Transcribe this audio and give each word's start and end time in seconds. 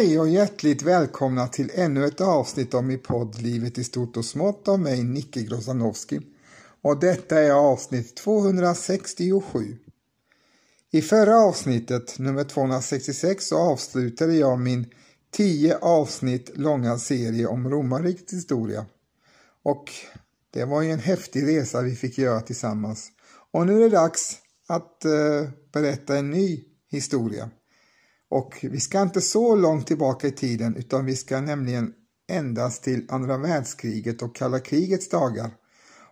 Hej 0.00 0.20
och 0.20 0.28
hjärtligt 0.28 0.82
välkomna 0.82 1.48
till 1.48 1.70
ännu 1.74 2.06
ett 2.06 2.20
avsnitt 2.20 2.74
av 2.74 2.84
min 2.84 2.98
podd 2.98 3.42
Livet 3.42 3.78
i 3.78 3.84
stort 3.84 4.16
och 4.16 4.24
smått 4.24 4.68
av 4.68 4.80
mig, 4.80 5.04
Nicke 5.04 5.42
Grozanowski. 5.42 6.20
Och 6.82 7.00
detta 7.00 7.40
är 7.40 7.50
avsnitt 7.50 8.16
267. 8.16 9.76
I 10.90 11.02
förra 11.02 11.36
avsnittet, 11.36 12.18
nummer 12.18 12.44
266, 12.44 13.46
så 13.46 13.58
avslutade 13.58 14.34
jag 14.34 14.60
min 14.60 14.86
10 15.30 15.76
avsnitt 15.76 16.50
långa 16.54 16.98
serie 16.98 17.46
om 17.46 17.70
romarrikets 17.70 18.32
historia. 18.32 18.86
Och 19.62 19.90
det 20.50 20.64
var 20.64 20.82
ju 20.82 20.90
en 20.90 20.98
häftig 20.98 21.46
resa 21.46 21.82
vi 21.82 21.96
fick 21.96 22.18
göra 22.18 22.40
tillsammans. 22.40 23.08
Och 23.50 23.66
nu 23.66 23.76
är 23.76 23.80
det 23.80 23.96
dags 23.96 24.38
att 24.66 25.04
eh, 25.04 25.48
berätta 25.72 26.16
en 26.16 26.30
ny 26.30 26.64
historia. 26.90 27.50
Och 28.30 28.58
vi 28.62 28.80
ska 28.80 29.02
inte 29.02 29.20
så 29.20 29.56
långt 29.56 29.86
tillbaka 29.86 30.26
i 30.26 30.32
tiden 30.32 30.76
utan 30.76 31.04
vi 31.04 31.16
ska 31.16 31.40
nämligen 31.40 31.92
endast 32.30 32.82
till 32.82 33.06
andra 33.08 33.38
världskriget 33.38 34.22
och 34.22 34.36
kalla 34.36 34.58
krigets 34.58 35.08
dagar 35.08 35.50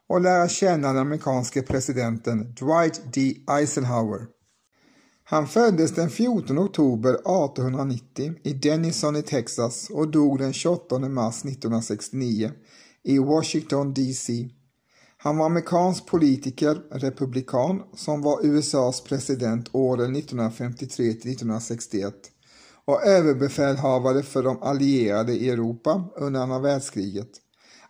och 0.08 0.20
lära 0.20 0.48
känna 0.48 0.88
den 0.88 0.96
amerikanske 0.96 1.62
presidenten 1.62 2.54
Dwight 2.54 3.12
D. 3.12 3.34
Eisenhower. 3.50 4.26
Han 5.24 5.48
föddes 5.48 5.94
den 5.94 6.10
14 6.10 6.58
oktober 6.58 7.10
1890 7.10 8.34
i 8.42 8.52
Denison 8.52 9.16
i 9.16 9.22
Texas 9.22 9.90
och 9.90 10.10
dog 10.10 10.38
den 10.38 10.52
28 10.52 10.98
mars 10.98 11.44
1969 11.44 12.50
i 13.04 13.18
Washington 13.18 13.94
DC. 13.94 14.48
Han 15.20 15.36
var 15.36 15.46
amerikansk 15.46 16.06
politiker, 16.06 16.74
republikan, 16.90 17.82
som 17.94 18.22
var 18.22 18.46
USAs 18.46 19.00
president 19.00 19.68
åren 19.72 20.16
1953 20.16 20.96
till 20.96 21.30
1961 21.30 22.14
och 22.84 23.06
överbefälhavare 23.06 24.22
för 24.22 24.42
de 24.42 24.62
allierade 24.62 25.32
i 25.32 25.50
Europa 25.50 26.04
under 26.16 26.40
andra 26.40 26.58
världskriget. 26.58 27.28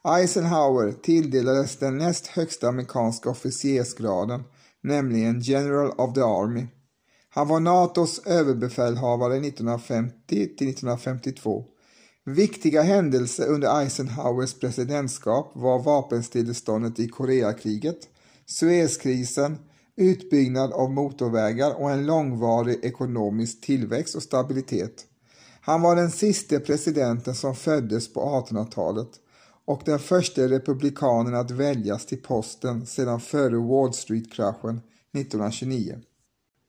Eisenhower 0.04 0.92
tilldelades 0.92 1.76
den 1.76 1.98
näst 1.98 2.26
högsta 2.26 2.68
amerikanska 2.68 3.30
officersgraden, 3.30 4.42
nämligen 4.82 5.40
General 5.40 5.90
of 5.90 6.14
the 6.14 6.20
Army. 6.20 6.66
Han 7.28 7.48
var 7.48 7.60
NATOs 7.60 8.26
överbefälhavare 8.26 9.36
1950 9.36 10.16
till 10.28 10.68
1952 10.68 11.64
Viktiga 12.34 12.82
händelser 12.82 13.46
under 13.46 13.80
Eisenhowers 13.80 14.54
presidentskap 14.54 15.50
var 15.54 15.78
vapenstilleståndet 15.78 16.98
i 16.98 17.08
Koreakriget, 17.08 18.08
Suezkrisen, 18.46 19.58
utbyggnad 19.96 20.72
av 20.72 20.90
motorvägar 20.90 21.80
och 21.80 21.90
en 21.90 22.06
långvarig 22.06 22.84
ekonomisk 22.84 23.60
tillväxt 23.60 24.14
och 24.14 24.22
stabilitet. 24.22 25.06
Han 25.60 25.82
var 25.82 25.96
den 25.96 26.10
sista 26.10 26.60
presidenten 26.60 27.34
som 27.34 27.54
föddes 27.54 28.12
på 28.12 28.20
1800-talet 28.20 29.10
och 29.64 29.82
den 29.84 29.98
första 29.98 30.42
republikanen 30.42 31.34
att 31.34 31.50
väljas 31.50 32.06
till 32.06 32.22
posten 32.22 32.86
sedan 32.86 33.20
före 33.20 33.56
Wall 33.56 33.94
Street-kraschen 33.94 34.80
1929. 35.14 36.00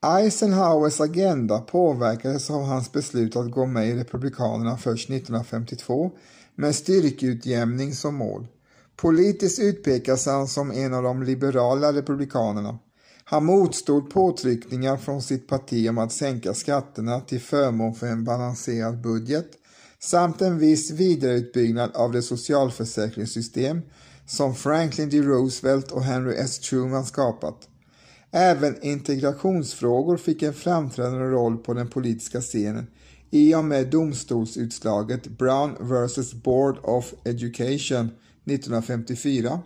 Eisenhowers 0.02 1.02
agenda 1.02 1.60
påverkades 1.60 2.50
av 2.50 2.64
hans 2.64 2.92
beslut 2.92 3.36
att 3.36 3.52
gå 3.52 3.66
med 3.66 3.88
i 3.88 3.96
Republikanerna 3.96 4.78
först 4.78 5.10
1952 5.10 6.12
med 6.56 6.76
styrkeutjämning 6.76 7.94
som 7.94 8.16
mål. 8.16 8.48
Politiskt 8.96 9.60
utpekas 9.60 10.26
han 10.26 10.48
som 10.48 10.72
en 10.72 10.94
av 10.94 11.04
de 11.04 11.24
liberala 11.24 11.94
republikanerna. 11.94 12.80
Han 13.24 13.46
motstod 13.46 14.10
påtryckningar 14.10 14.98
från 14.98 15.22
sitt 15.22 15.48
parti 15.48 15.90
om 15.90 15.98
att 15.98 16.12
sänka 16.12 16.54
skatterna 16.54 17.20
till 17.20 17.42
förmån 17.42 17.96
för 17.96 18.08
en 18.08 18.24
balanserad 18.24 19.02
budget 19.02 19.48
samt 20.00 20.42
en 20.42 20.58
viss 20.58 20.92
vidareutbyggnad 20.92 21.96
av 21.96 22.12
det 22.12 22.22
socialförsäkringssystem 22.22 23.82
som 24.26 24.56
Franklin 24.56 25.10
D. 25.10 25.22
Roosevelt 25.22 25.92
och 25.92 26.04
Henry 26.04 26.36
S. 26.36 26.60
Truman 26.60 27.06
skapat. 27.06 27.68
Även 28.32 28.84
integrationsfrågor 28.84 30.18
fick 30.18 30.44
en 30.44 30.54
framträdande 30.54 31.26
roll 31.26 31.58
på 31.58 31.74
den 31.74 31.88
politiska 31.88 32.42
scenen 32.42 32.88
i 33.32 33.56
och 33.56 33.66
med 33.66 33.88
domstolsutslaget 33.88 35.28
Brown 35.28 35.76
vs 35.80 36.34
Board 36.34 36.78
of 36.84 37.14
Education 37.26 38.10
1954 38.46 39.60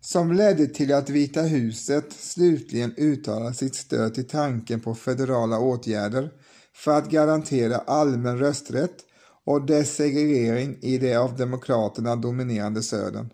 som 0.00 0.32
ledde 0.32 0.66
till 0.66 0.94
att 0.94 1.10
Vita 1.10 1.42
huset 1.42 2.12
slutligen 2.12 2.94
uttalade 2.96 3.54
sitt 3.54 3.74
stöd 3.74 4.14
till 4.14 4.28
tanken 4.28 4.80
på 4.80 4.94
federala 4.94 5.58
åtgärder 5.58 6.30
för 6.74 6.98
att 6.98 7.10
garantera 7.10 7.76
allmän 7.76 8.38
rösträtt 8.38 8.96
och 9.44 9.66
desegregering 9.66 10.78
i 10.80 10.98
det 10.98 11.16
av 11.16 11.36
demokraterna 11.36 12.16
dominerande 12.16 12.82
södern. 12.82 13.30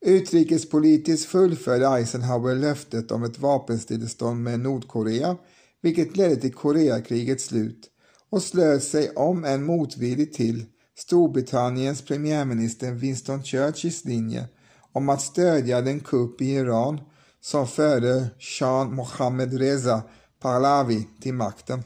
Utrikespolitiskt 0.00 1.30
fullföljde 1.30 1.88
Eisenhower 1.88 2.54
löftet 2.54 3.10
om 3.10 3.22
ett 3.22 3.38
vapenstillestånd 3.38 4.42
med 4.42 4.60
Nordkorea, 4.60 5.36
vilket 5.82 6.16
ledde 6.16 6.36
till 6.36 6.54
Koreakrigets 6.54 7.44
slut 7.44 7.90
och 8.30 8.42
slöt 8.42 8.84
sig 8.84 9.10
om 9.10 9.44
en 9.44 9.64
motvilligt 9.64 10.36
till 10.36 10.64
Storbritanniens 10.98 12.02
premiärminister 12.02 12.92
Winston 12.92 13.42
Churchills 13.42 14.04
linje 14.04 14.48
om 14.92 15.08
att 15.08 15.22
stödja 15.22 15.80
den 15.80 16.00
kupp 16.00 16.40
i 16.40 16.50
Iran 16.50 17.00
som 17.40 17.66
förde 17.66 18.30
Shah 18.38 18.90
Mohammad 18.90 19.54
Reza 19.54 20.02
Pahlavi 20.40 21.08
till 21.20 21.34
makten. 21.34 21.82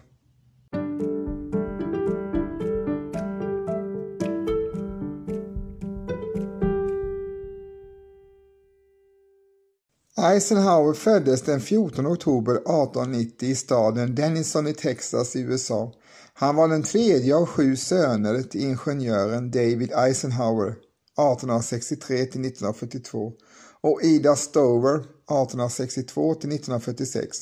Eisenhower 10.23 10.95
föddes 10.95 11.43
den 11.43 11.61
14 11.61 12.07
oktober 12.07 12.55
1890 12.55 13.49
i 13.49 13.55
staden 13.55 14.15
Denison 14.15 14.67
i 14.67 14.75
Texas 14.75 15.37
i 15.37 15.41
USA. 15.41 15.93
Han 16.35 16.57
var 16.57 16.69
den 16.69 16.83
tredje 16.83 17.37
av 17.37 17.47
sju 17.47 17.77
söner 17.77 18.43
till 18.43 18.61
ingenjören 18.61 19.51
David 19.51 19.93
Eisenhower 19.93 20.69
1863 20.69 22.17
till 22.17 22.25
1942 22.25 23.33
och 23.81 24.03
Ida 24.03 24.37
Stover 24.37 24.95
1862 24.95 26.35
till 26.35 26.53
1946. 26.53 27.39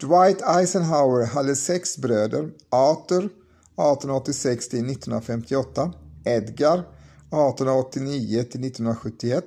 Dwight 0.00 0.42
Eisenhower 0.42 1.26
hade 1.26 1.56
sex 1.56 1.98
bröder, 1.98 2.50
Arthur 2.70 3.24
1886 3.24 4.68
till 4.68 4.90
1958, 4.90 5.92
Edgar 6.24 6.78
1889 6.78 8.42
till 8.42 8.64
1971 8.64 9.44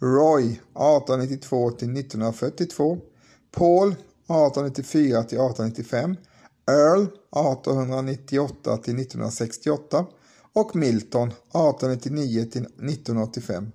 Roy 0.00 0.44
1892 0.44 1.70
till 1.70 1.96
1942, 1.96 2.98
Paul 3.52 3.88
1894 3.88 5.22
till 5.22 5.38
1895, 5.38 6.16
Earl 6.70 7.02
1898 7.02 8.76
till 8.76 8.94
1968 8.94 10.06
och 10.52 10.76
Milton 10.76 11.28
1899 11.28 12.44
till 12.44 12.62
1985. 12.62 13.72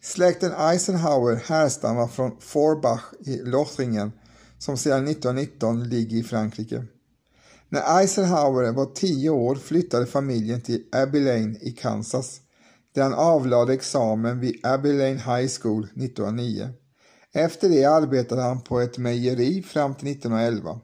Släkten 0.00 0.52
Eisenhower 0.52 1.34
härstammar 1.34 2.06
från 2.06 2.36
Forbach 2.40 3.12
i 3.20 3.36
Lothringen 3.36 4.12
som 4.58 4.76
sedan 4.76 5.08
1919 5.08 5.88
ligger 5.88 6.16
i 6.16 6.22
Frankrike. 6.22 6.84
När 7.68 8.00
Eisenhower 8.00 8.72
var 8.72 8.86
tio 8.86 9.30
år 9.30 9.54
flyttade 9.54 10.06
familjen 10.06 10.60
till 10.60 10.84
Abilene 10.92 11.58
i 11.60 11.72
Kansas 11.72 12.40
där 12.96 13.02
han 13.02 13.14
avlade 13.14 13.74
examen 13.74 14.40
vid 14.40 14.66
Abilene 14.66 15.20
High 15.20 15.48
School 15.60 15.84
1909. 15.84 16.68
Efter 17.32 17.68
det 17.68 17.84
arbetade 17.84 18.42
han 18.42 18.60
på 18.60 18.80
ett 18.80 18.98
mejeri 18.98 19.62
fram 19.62 19.94
till 19.94 20.10
1911. 20.10 20.80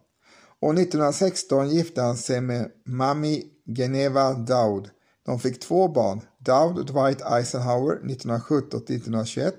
År 0.60 0.72
1916 0.72 1.70
gifte 1.70 2.02
han 2.02 2.16
sig 2.16 2.40
med 2.40 2.70
Mami 2.86 3.44
Geneva 3.66 4.32
Dowd. 4.32 4.90
De 5.26 5.38
fick 5.38 5.60
två 5.60 5.88
barn, 5.88 6.20
Dowd 6.38 6.86
Dwight 6.86 7.22
Eisenhower 7.32 8.00
1917-1921 8.04 9.52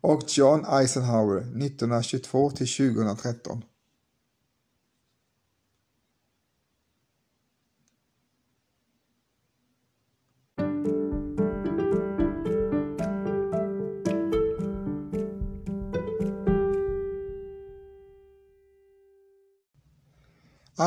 och 0.00 0.22
John 0.28 0.66
Eisenhower 0.66 1.40
1922-2013. 1.40 3.62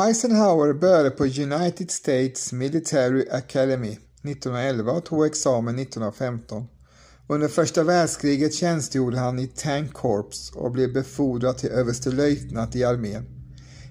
Eisenhower 0.03 0.73
började 0.73 1.09
på 1.09 1.23
United 1.23 1.91
States 1.91 2.53
Military 2.53 3.25
Academy 3.31 3.91
1911 3.91 4.91
och 4.91 5.05
tog 5.05 5.25
examen 5.25 5.79
1915. 5.79 6.67
Under 7.27 7.47
första 7.47 7.83
världskriget 7.83 8.53
tjänstgjorde 8.53 9.17
han 9.17 9.39
i 9.39 9.47
Tank 9.47 9.93
Corps 9.93 10.51
och 10.55 10.71
blev 10.71 10.93
befordrad 10.93 11.57
till 11.57 11.69
överstelöjtnant 11.69 12.75
i 12.75 12.83
armén. 12.83 13.25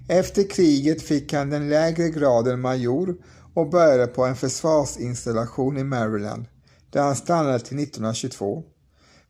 Efter 0.09 0.51
kriget 0.51 1.03
fick 1.03 1.33
han 1.33 1.51
den 1.51 1.69
lägre 1.69 2.11
graden 2.11 2.61
major 2.61 3.17
och 3.55 3.71
började 3.71 4.07
på 4.07 4.25
en 4.25 4.37
försvarsinstallation 4.37 5.79
i 5.79 5.85
Maryland 5.85 6.45
där 6.91 7.03
han 7.03 7.17
stannade 7.17 7.59
till 7.59 7.79
1922. 7.79 8.63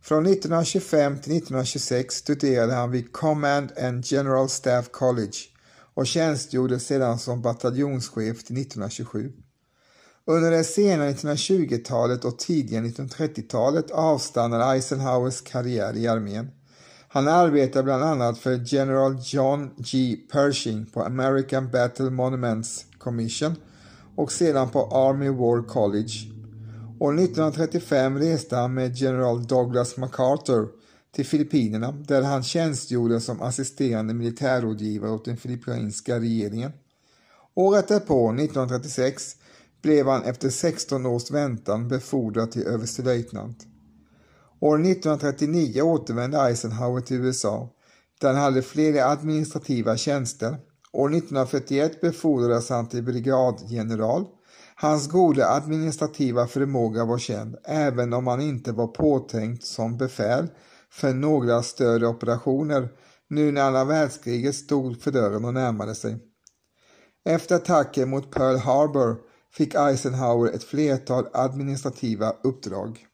Från 0.02 0.26
1925 0.26 1.12
till 1.12 1.36
1926 1.36 2.14
studerade 2.14 2.72
han 2.72 2.90
vid 2.90 3.12
Command 3.12 3.72
and 3.78 4.04
General 4.06 4.48
Staff 4.48 4.88
College 4.90 5.53
och 5.94 6.06
tjänstgjorde 6.06 6.80
sedan 6.80 7.18
som 7.18 7.42
bataljonschef 7.42 8.44
till 8.44 8.60
1927. 8.60 9.32
Under 10.26 10.50
det 10.50 10.64
sena 10.64 11.10
1920-talet 11.10 12.24
och 12.24 12.38
tidiga 12.38 12.80
1930-talet 12.80 13.90
avstannade 13.90 14.64
Eisenhowers 14.64 15.40
karriär 15.40 15.96
i 15.96 16.08
armén. 16.08 16.50
Han 17.08 17.28
arbetade 17.28 17.82
bland 17.82 18.04
annat 18.04 18.38
för 18.38 18.74
General 18.74 19.18
John 19.24 19.70
G. 19.76 20.16
Pershing 20.32 20.86
på 20.86 21.02
American 21.02 21.70
Battle 21.70 22.10
Monuments 22.10 22.84
Commission 22.98 23.56
och 24.16 24.32
sedan 24.32 24.70
på 24.70 24.80
Army 24.80 25.28
War 25.28 25.62
College. 25.68 26.12
År 27.00 27.14
1935 27.14 28.18
reste 28.18 28.56
han 28.56 28.74
med 28.74 28.96
General 28.96 29.46
Douglas 29.46 29.96
MacArthur 29.96 30.68
till 31.14 31.26
Filippinerna 31.26 31.92
där 31.92 32.22
han 32.22 32.42
tjänstgjorde 32.42 33.20
som 33.20 33.42
assisterande 33.42 34.14
militärrådgivare 34.14 35.10
åt 35.10 35.24
den 35.24 35.36
filippinska 35.36 36.20
regeringen. 36.20 36.72
Året 37.54 37.88
därpå, 37.88 38.28
1936, 38.30 39.36
blev 39.82 40.06
han 40.06 40.22
efter 40.22 40.50
16 40.50 41.06
års 41.06 41.30
väntan 41.30 41.88
befordrad 41.88 42.52
till 42.52 42.66
överstelöjtnant. 42.66 43.66
År 44.60 44.80
1939 44.80 45.82
återvände 45.82 46.38
Eisenhower 46.38 47.00
till 47.00 47.16
USA 47.16 47.70
där 48.20 48.28
han 48.28 48.42
hade 48.42 48.62
flera 48.62 49.06
administrativa 49.06 49.96
tjänster. 49.96 50.58
År 50.92 51.08
1941 51.08 52.00
befordrades 52.00 52.70
han 52.70 52.88
till 52.88 53.02
brigadgeneral. 53.02 54.26
Hans 54.76 55.08
goda 55.08 55.48
administrativa 55.48 56.46
förmåga 56.46 57.04
var 57.04 57.18
känd 57.18 57.56
även 57.64 58.12
om 58.12 58.26
han 58.26 58.40
inte 58.40 58.72
var 58.72 58.86
påtänkt 58.86 59.64
som 59.64 59.96
befäl 59.96 60.48
för 60.94 61.14
några 61.14 61.62
större 61.62 62.06
operationer 62.06 62.88
nu 63.28 63.52
när 63.52 63.62
andra 63.62 63.84
världskriget 63.84 64.54
stod 64.54 65.02
för 65.02 65.10
dörren 65.10 65.44
och 65.44 65.54
närmade 65.54 65.94
sig. 65.94 66.18
Efter 67.24 67.56
attacken 67.56 68.10
mot 68.10 68.30
Pearl 68.30 68.56
Harbor 68.56 69.16
fick 69.52 69.74
Eisenhower 69.74 70.52
ett 70.52 70.64
flertal 70.64 71.26
administrativa 71.32 72.30
uppdrag. 72.42 73.06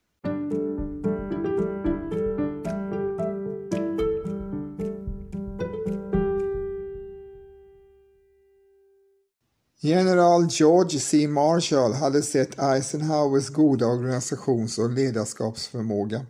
General 9.82 10.46
George 10.50 11.00
C. 11.00 11.28
Marshall 11.28 11.92
hade 11.92 12.22
sett 12.22 12.58
Eisenhowers 12.58 13.48
goda 13.48 13.86
organisations 13.86 14.78
och 14.78 14.90
ledarskapsförmåga. 14.90 16.26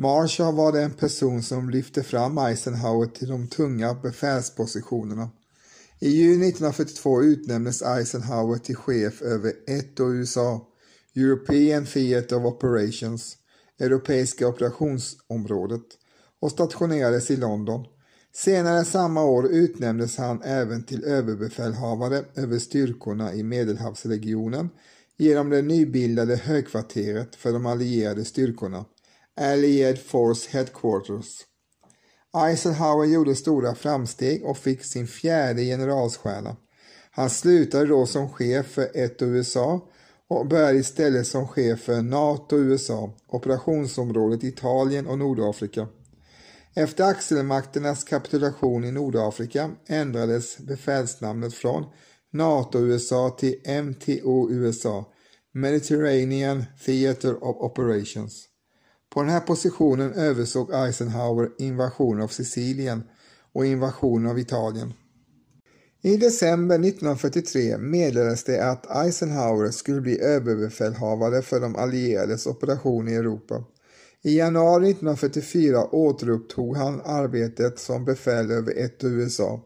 Marshall 0.00 0.54
var 0.54 0.72
den 0.72 0.90
person 0.90 1.42
som 1.42 1.70
lyfte 1.70 2.02
fram 2.02 2.38
Eisenhower 2.38 3.06
till 3.06 3.28
de 3.28 3.48
tunga 3.48 3.94
befälspositionerna. 3.94 5.30
I 5.98 6.08
juni 6.08 6.48
1942 6.48 7.22
utnämndes 7.22 7.82
Eisenhower 7.82 8.58
till 8.58 8.76
chef 8.76 9.22
över 9.22 9.52
ETO 9.66 10.12
USA, 10.12 10.66
European 11.16 11.86
Theatre 11.86 12.36
of 12.36 12.44
Operations, 12.44 13.36
Europeiska 13.80 14.48
operationsområdet, 14.48 15.86
och 16.40 16.50
stationerades 16.50 17.30
i 17.30 17.36
London. 17.36 17.84
Senare 18.34 18.84
samma 18.84 19.24
år 19.24 19.48
utnämndes 19.48 20.16
han 20.16 20.42
även 20.42 20.82
till 20.82 21.04
överbefälhavare 21.04 22.24
över 22.34 22.58
styrkorna 22.58 23.34
i 23.34 23.42
Medelhavsregionen 23.42 24.68
genom 25.16 25.50
det 25.50 25.62
nybildade 25.62 26.36
högkvarteret 26.36 27.36
för 27.36 27.52
de 27.52 27.66
allierade 27.66 28.24
styrkorna, 28.24 28.84
Allied 29.38 29.98
Force 29.98 30.50
Headquarters. 30.50 31.26
Eisenhower 32.36 33.06
gjorde 33.06 33.34
stora 33.34 33.74
framsteg 33.74 34.44
och 34.44 34.58
fick 34.58 34.84
sin 34.84 35.06
fjärde 35.06 35.62
generalstjärna. 35.62 36.56
Han 37.10 37.30
slutade 37.30 37.86
då 37.86 38.06
som 38.06 38.28
chef 38.28 38.66
för 38.66 38.90
ett 38.94 39.22
USA 39.22 39.88
och 40.28 40.46
började 40.46 40.78
istället 40.78 41.26
som 41.26 41.48
chef 41.48 41.80
för 41.80 42.02
NATO-USA, 42.02 43.10
operationsområdet 43.28 44.44
Italien 44.44 45.06
och 45.06 45.18
Nordafrika. 45.18 45.88
Efter 46.74 47.04
axelmakternas 47.04 48.04
kapitulation 48.04 48.84
i 48.84 48.92
Nordafrika 48.92 49.70
ändrades 49.86 50.58
befälsnamnet 50.58 51.54
från 51.54 51.84
NATO-USA 52.32 53.30
till 53.30 53.60
MTO-USA, 53.84 55.12
Mediterranean 55.54 56.64
Theatre 56.84 57.34
of 57.34 57.56
Operations. 57.56 58.47
På 59.10 59.22
den 59.22 59.30
här 59.30 59.40
positionen 59.40 60.12
översåg 60.12 60.70
Eisenhower 60.74 61.50
invasionen 61.58 62.22
av 62.22 62.28
Sicilien 62.28 63.02
och 63.52 63.66
invasionen 63.66 64.30
av 64.30 64.38
Italien. 64.38 64.92
I 66.02 66.16
december 66.16 66.74
1943 66.74 67.78
meddelades 67.78 68.44
det 68.44 68.70
att 68.70 69.06
Eisenhower 69.06 69.70
skulle 69.70 70.00
bli 70.00 70.20
överbefälhavare 70.20 71.42
för 71.42 71.60
de 71.60 71.76
allierades 71.76 72.46
operation 72.46 73.08
i 73.08 73.14
Europa. 73.14 73.64
I 74.22 74.38
januari 74.38 74.90
1944 74.90 75.94
återupptog 75.94 76.76
han 76.76 77.00
arbetet 77.04 77.78
som 77.78 78.04
befäl 78.04 78.50
över 78.50 78.78
ett 78.78 79.04
USA 79.04 79.60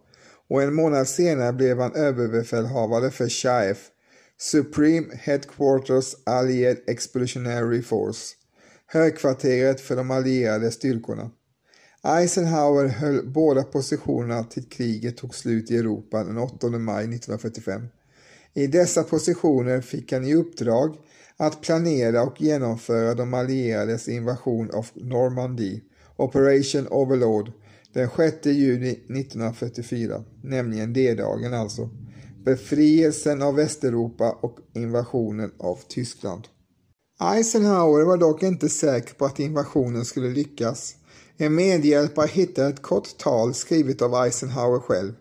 och 0.49 0.63
en 0.63 0.75
månad 0.75 1.09
senare 1.09 1.53
blev 1.53 1.79
han 1.79 1.95
överbefälhavare 1.95 3.11
för 3.11 3.29
SHAEF, 3.29 3.89
Supreme 4.41 5.07
Headquarters 5.15 6.15
Allied 6.27 6.79
Expeditionary 6.87 7.83
Force 7.83 8.35
högkvarteret 8.93 9.81
för 9.81 9.97
de 9.97 10.11
allierade 10.11 10.71
styrkorna. 10.71 11.31
Eisenhower 12.03 12.89
höll 12.89 13.27
båda 13.27 13.63
positionerna 13.63 14.45
till 14.45 14.69
kriget 14.69 15.17
tog 15.17 15.35
slut 15.35 15.71
i 15.71 15.77
Europa 15.77 16.25
den 16.25 16.39
8 16.39 16.69
maj 16.69 17.05
1945. 17.05 17.87
I 18.55 18.67
dessa 18.67 19.03
positioner 19.03 19.81
fick 19.81 20.13
han 20.13 20.25
i 20.25 20.35
uppdrag 20.35 20.97
att 21.37 21.61
planera 21.61 22.23
och 22.23 22.41
genomföra 22.41 23.15
de 23.15 23.35
allierades 23.35 24.09
invasion 24.09 24.71
av 24.71 24.87
Normandie, 24.95 25.81
Operation 26.17 26.89
Overlord, 26.89 27.53
den 27.93 28.09
6 28.17 28.47
juni 28.47 28.91
1944, 28.91 30.25
nämligen 30.43 30.93
D-dagen 30.93 31.55
alltså, 31.55 31.91
befrielsen 32.45 33.43
av 33.43 33.55
Västeuropa 33.55 34.39
och 34.41 34.59
invasionen 34.75 35.53
av 35.59 35.79
Tyskland. 35.89 36.49
Eisenhower 37.21 38.05
var 38.05 38.17
dock 38.17 38.43
inte 38.43 38.69
säker 38.69 39.15
på 39.15 39.25
att 39.25 39.41
invasionen 39.41 40.05
skulle 40.05 40.29
lyckas. 40.29 40.95
En 41.37 41.55
medhjälpare 41.55 42.27
hittade 42.27 42.69
ett 42.69 42.83
kort 42.83 43.19
tal 43.19 43.55
skrivet 43.55 44.03
av 44.03 44.15
Eisenhower 44.15 44.79
själv. 44.79 45.13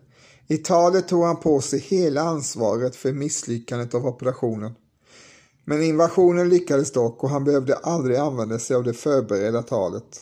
I 0.48 0.56
talet 0.56 1.08
tog 1.08 1.24
han 1.24 1.40
på 1.40 1.60
sig 1.60 1.78
hela 1.78 2.22
ansvaret 2.22 2.96
för 2.96 3.12
misslyckandet 3.12 3.94
av 3.94 4.06
operationen. 4.06 4.72
Men 5.64 5.82
invasionen 5.82 6.48
lyckades 6.48 6.92
dock 6.92 7.24
och 7.24 7.30
han 7.30 7.44
behövde 7.44 7.76
aldrig 7.76 8.16
använda 8.16 8.58
sig 8.58 8.76
av 8.76 8.84
det 8.84 8.94
förberedda 8.94 9.62
talet. 9.62 10.20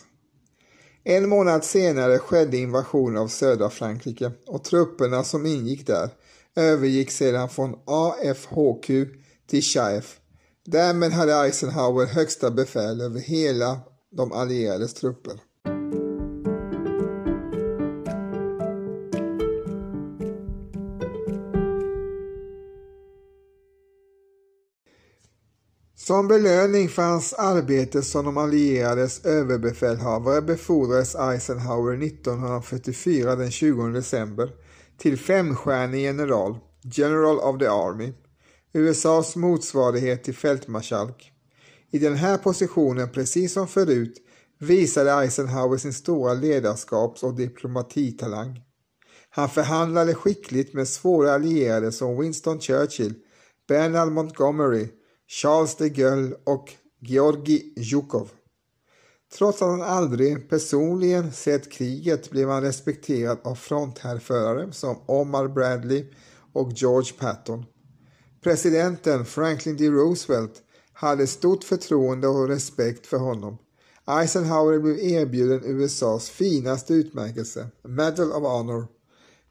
En 1.03 1.29
månad 1.29 1.63
senare 1.63 2.19
skedde 2.19 2.57
invasionen 2.57 3.17
av 3.17 3.27
södra 3.27 3.69
Frankrike 3.69 4.31
och 4.47 4.63
trupperna 4.63 5.23
som 5.23 5.45
ingick 5.45 5.87
där 5.87 6.09
övergick 6.55 7.11
sedan 7.11 7.49
från 7.49 7.75
AFHQ 7.85 8.87
till 9.47 9.61
Chaif 9.61 10.20
Därmed 10.65 11.11
hade 11.11 11.35
Eisenhower 11.35 12.05
högsta 12.05 12.51
befäl 12.51 13.01
över 13.01 13.19
hela 13.19 13.79
de 14.11 14.31
allierades 14.31 14.93
trupper. 14.93 15.39
Som 25.95 26.27
belöning 26.27 26.89
för 26.89 27.01
hans 27.01 27.33
arbete 27.33 28.01
som 28.01 28.25
de 28.25 28.37
allierades 28.37 29.25
överbefälhavare 29.25 30.41
befordrades 30.41 31.15
Eisenhower 31.15 32.03
1944 32.03 33.35
den 33.35 33.51
20 33.51 33.87
december 33.87 34.49
till 34.97 35.17
femstjärnig 35.17 36.01
general, 36.01 36.57
General 36.83 37.39
of 37.39 37.59
the 37.59 37.67
Army. 37.67 38.13
USAs 38.73 39.35
motsvarighet 39.35 40.23
till 40.23 40.35
fältmarskalk. 40.35 41.31
I 41.91 41.99
den 41.99 42.15
här 42.15 42.37
positionen, 42.37 43.09
precis 43.09 43.53
som 43.53 43.67
förut, 43.67 44.17
visade 44.59 45.11
Eisenhower 45.11 45.77
sin 45.77 45.93
stora 45.93 46.33
ledarskaps 46.33 47.23
och 47.23 47.33
diplomatitalang. 47.33 48.61
Han 49.29 49.49
förhandlade 49.49 50.13
skickligt 50.15 50.73
med 50.73 50.87
svåra 50.87 51.33
allierade 51.33 51.91
som 51.91 52.21
Winston 52.21 52.59
Churchill, 52.59 53.13
Bernard 53.67 54.11
Montgomery, 54.11 54.87
Charles 55.27 55.75
de 55.75 55.89
Gaulle 55.89 56.35
och 56.43 56.73
Georgi 56.99 57.73
Zjukov. 57.83 58.29
Trots 59.37 59.61
att 59.61 59.69
han 59.69 59.81
aldrig 59.81 60.49
personligen 60.49 61.31
sett 61.31 61.71
kriget 61.71 62.29
blev 62.29 62.49
han 62.49 62.63
respekterad 62.63 63.37
av 63.43 63.55
fronthärförare 63.55 64.71
som 64.71 64.97
Omar 65.05 65.47
Bradley 65.47 66.05
och 66.53 66.71
George 66.71 67.13
Patton. 67.19 67.65
Presidenten 68.43 69.25
Franklin 69.25 69.77
D. 69.77 69.89
Roosevelt 69.89 70.63
hade 70.93 71.27
stort 71.27 71.63
förtroende 71.63 72.27
och 72.27 72.47
respekt 72.47 73.07
för 73.07 73.17
honom. 73.17 73.57
Eisenhower 74.07 74.79
blev 74.79 74.99
erbjuden 74.99 75.61
USAs 75.65 76.29
finaste 76.29 76.93
utmärkelse, 76.93 77.67
Medal 77.83 78.31
of 78.31 78.43
Honor, 78.43 78.87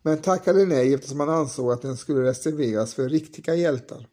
men 0.02 0.22
tackade 0.22 0.64
nej 0.64 0.94
eftersom 0.94 1.20
han 1.20 1.28
ansåg 1.28 1.72
att 1.72 1.82
den 1.82 1.96
skulle 1.96 2.22
reserveras 2.22 2.94
för 2.94 3.08
riktiga 3.08 3.54
hjältar. 3.54 4.06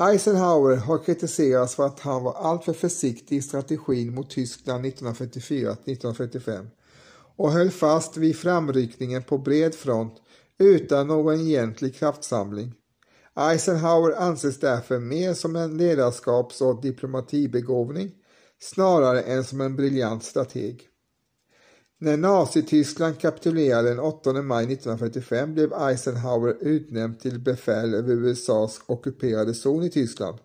Eisenhower 0.00 0.76
har 0.76 0.98
kritiserats 0.98 1.74
för 1.74 1.86
att 1.86 2.00
han 2.00 2.22
var 2.22 2.34
alltför 2.34 2.72
försiktig 2.72 3.36
i 3.36 3.42
strategin 3.42 4.14
mot 4.14 4.30
Tyskland 4.30 4.86
1944-1945 4.86 6.66
och 7.36 7.52
höll 7.52 7.70
fast 7.70 8.16
vid 8.16 8.36
framryckningen 8.36 9.22
på 9.22 9.38
bred 9.38 9.74
front 9.74 10.14
utan 10.58 11.06
någon 11.06 11.40
egentlig 11.40 11.94
kraftsamling. 11.94 12.74
Eisenhower 13.40 14.12
anses 14.18 14.60
därför 14.60 14.98
mer 14.98 15.34
som 15.34 15.56
en 15.56 15.76
ledarskaps 15.76 16.60
och 16.60 16.82
diplomatibegåvning 16.82 18.12
snarare 18.58 19.20
än 19.22 19.44
som 19.44 19.60
en 19.60 19.76
briljant 19.76 20.24
strateg. 20.24 20.88
När 21.98 22.16
Nazityskland 22.16 23.20
kapitulerade 23.20 23.88
den 23.88 23.98
8 23.98 24.32
maj 24.32 24.64
1945 24.64 25.54
blev 25.54 25.72
Eisenhower 25.72 26.56
utnämnd 26.60 27.20
till 27.20 27.38
befäl 27.38 27.94
över 27.94 28.12
USAs 28.12 28.80
ockuperade 28.86 29.54
zon 29.54 29.84
i 29.84 29.90
Tyskland. 29.90 30.38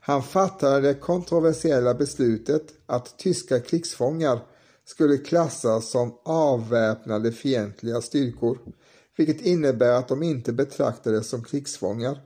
Han 0.00 0.22
fattade 0.22 0.80
det 0.80 0.94
kontroversiella 0.94 1.94
beslutet 1.94 2.74
att 2.86 3.18
tyska 3.18 3.60
krigsfångar 3.60 4.40
skulle 4.84 5.18
klassas 5.18 5.90
som 5.90 6.18
avväpnade 6.24 7.32
fientliga 7.32 8.00
styrkor, 8.00 8.58
vilket 9.16 9.40
innebär 9.40 9.92
att 9.92 10.08
de 10.08 10.22
inte 10.22 10.52
betraktades 10.52 11.28
som 11.28 11.44
krigsfångar 11.44 12.20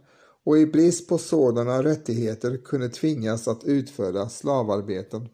och 0.48 0.58
i 0.58 0.66
brist 0.66 1.08
på 1.08 1.18
sådana 1.18 1.82
rättigheter 1.82 2.56
kunde 2.64 2.88
tvingas 2.88 3.48
att 3.48 3.64
utföra 3.64 4.28
slavarbeten. 4.28 5.28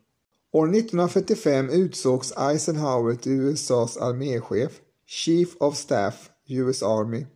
År 0.52 0.68
1945 0.68 1.70
utsågs 1.70 2.32
Eisenhower 2.36 3.14
till 3.14 3.32
USAs 3.32 3.96
arméchef, 3.96 4.80
Chief 5.06 5.56
of 5.60 5.76
Staff, 5.76 6.30
US 6.48 6.82
Army, 6.82 7.26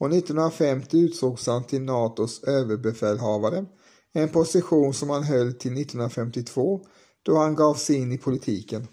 och 0.00 0.06
1950 0.06 0.98
utsågs 0.98 1.46
han 1.46 1.64
till 1.64 1.82
NATOs 1.82 2.44
överbefälhavare, 2.44 3.64
en 4.12 4.28
position 4.28 4.94
som 4.94 5.10
han 5.10 5.22
höll 5.22 5.52
till 5.52 5.72
1952 5.72 6.80
då 7.22 7.36
han 7.36 7.54
gav 7.54 7.74
sig 7.74 7.96
in 7.96 8.12
i 8.12 8.18
politiken. 8.18 8.86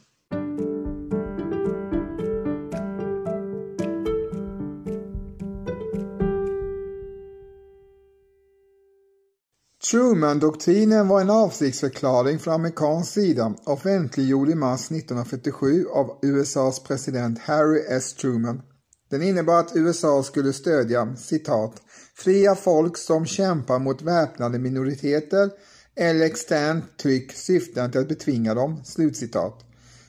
Truman-doktrinen 9.92 11.08
var 11.08 11.22
en 11.22 11.30
avsiktsförklaring 11.30 12.40
från 12.40 12.54
amerikansk 12.54 13.14
sida 13.14 13.54
offentliggjord 13.66 14.50
i 14.50 14.56
mars 14.56 14.92
1947 14.92 15.86
av 15.88 16.20
USAs 16.22 16.84
president 16.84 17.40
Harry 17.40 17.80
S. 17.90 18.14
Truman. 18.14 18.62
Den 19.10 19.22
innebar 19.24 19.60
att 19.60 19.76
USA 19.76 20.24
skulle 20.24 20.54
stödja 20.54 21.16
citat, 21.16 21.74
fria 22.16 22.56
folk 22.56 22.98
som 22.98 23.26
kämpar 23.26 23.80
mot 23.80 24.02
väpnade 24.02 24.60
minoriteter 24.60 25.50
eller 25.96 26.26
externt 26.26 26.98
tryck 26.98 27.32
syftande 27.32 27.92
till 27.92 28.02
att 28.02 28.08
betvinga 28.08 28.54
dem. 28.54 28.82
Slutcitat. 28.84 29.60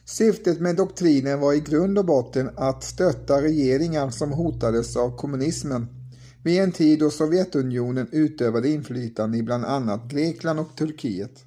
Syftet 0.04 0.60
med 0.60 0.76
doktrinen 0.76 1.40
var 1.40 1.52
i 1.52 1.60
grund 1.60 1.98
och 1.98 2.04
botten 2.04 2.50
att 2.56 2.84
stötta 2.84 3.42
regeringar 3.42 4.10
som 4.10 4.32
hotades 4.32 4.96
av 4.96 5.16
kommunismen 5.16 6.01
vid 6.44 6.60
en 6.60 6.72
tid 6.72 6.98
då 6.98 7.10
Sovjetunionen 7.10 8.08
utövade 8.12 8.68
inflytande 8.68 9.38
i 9.38 9.42
bland 9.42 9.64
annat 9.64 10.10
Grekland 10.10 10.60
och 10.60 10.76
Turkiet. 10.76 11.44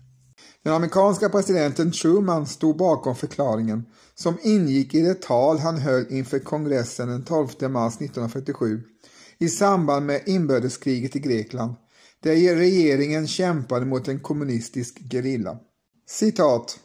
Den 0.63 0.73
amerikanska 0.73 1.29
presidenten 1.29 1.91
Truman 1.91 2.47
stod 2.47 2.77
bakom 2.77 3.15
förklaringen 3.15 3.85
som 4.15 4.37
ingick 4.43 4.93
i 4.93 5.01
det 5.01 5.21
tal 5.21 5.57
han 5.57 5.77
höll 5.77 6.05
inför 6.09 6.39
kongressen 6.39 7.07
den 7.07 7.23
12 7.23 7.47
mars 7.69 7.93
1947 7.93 8.81
i 9.37 9.49
samband 9.49 10.05
med 10.05 10.21
inbördeskriget 10.25 11.15
i 11.15 11.19
Grekland 11.19 11.75
där 12.23 12.55
regeringen 12.55 13.27
kämpade 13.27 13.85
mot 13.85 14.07
en 14.07 14.19
kommunistisk 14.19 14.99
gerilla. 15.11 15.57
Citat 16.09 16.79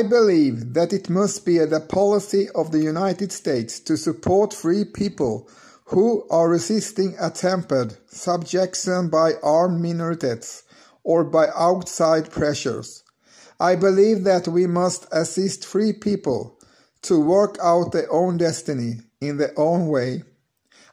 I 0.00 0.08
believe 0.08 0.74
that 0.74 0.92
it 0.92 1.08
must 1.08 1.44
be 1.44 1.66
the 1.66 1.80
policy 1.80 2.48
of 2.54 2.70
the 2.70 2.88
United 2.88 3.32
States 3.32 3.84
to 3.84 3.96
support 3.96 4.54
free 4.54 4.84
people 4.84 5.50
who 5.84 6.26
are 6.30 6.48
resisting 6.48 7.14
attempted 7.20 7.96
subjection 8.06 9.08
by 9.08 9.32
armed 9.42 9.82
minorities 9.82 10.62
or 11.02 11.24
by 11.24 11.48
outside 11.54 12.30
pressures. 12.30 13.02
I 13.60 13.76
believe 13.76 14.24
that 14.24 14.48
we 14.48 14.66
must 14.66 15.06
assist 15.12 15.64
free 15.64 15.92
people 15.92 16.58
to 17.02 17.20
work 17.20 17.58
out 17.62 17.92
their 17.92 18.10
own 18.10 18.38
destiny 18.38 19.00
in 19.20 19.36
their 19.36 19.52
own 19.56 19.88
way. 19.88 20.24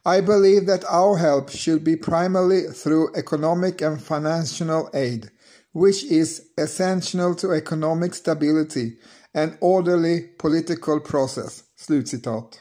I 0.06 0.20
believe 0.20 0.66
that 0.66 0.84
our 0.86 1.18
help 1.18 1.50
should 1.50 1.84
be 1.84 1.96
primarily 1.96 2.64
through 2.64 3.16
economic 3.16 3.82
and 3.82 4.02
financial 4.02 4.90
aid, 4.94 5.32
which 5.72 6.04
is 6.04 6.50
essential 6.58 7.36
to 7.36 7.52
economic 7.52 8.14
stability 8.14 8.98
and 9.34 9.58
orderly 9.62 10.30
political 10.38 11.00
process. 11.00 11.64
Slutcitat. 11.78 12.60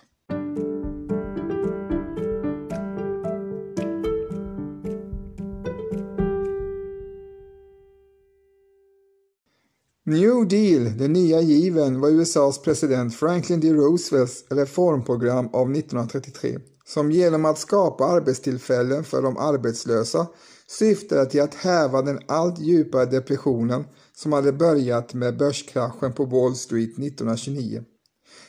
New 10.10 10.48
Deal, 10.48 10.98
den 10.98 11.12
nya 11.12 11.40
given, 11.40 12.00
var 12.00 12.08
USAs 12.08 12.58
president 12.58 13.14
Franklin 13.14 13.60
D. 13.60 13.72
Roosevelts 13.72 14.44
reformprogram 14.48 15.46
av 15.52 15.70
1933 15.70 16.58
som 16.84 17.10
genom 17.10 17.44
att 17.44 17.58
skapa 17.58 18.04
arbetstillfällen 18.04 19.04
för 19.04 19.22
de 19.22 19.36
arbetslösa 19.36 20.26
syftade 20.66 21.26
till 21.26 21.42
att 21.42 21.54
häva 21.54 22.02
den 22.02 22.20
allt 22.28 22.58
djupare 22.58 23.06
depressionen 23.06 23.84
som 24.16 24.32
hade 24.32 24.52
börjat 24.52 25.14
med 25.14 25.38
börskraschen 25.38 26.12
på 26.12 26.24
Wall 26.24 26.56
Street 26.56 26.98
1929. 26.98 27.84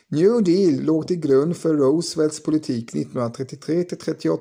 New 0.07 0.43
Deal 0.43 0.81
låg 0.81 1.07
till 1.07 1.19
grund 1.19 1.57
för 1.57 1.73
Roosevelts 1.73 2.43
politik 2.43 2.93
1933-38. 2.93 4.37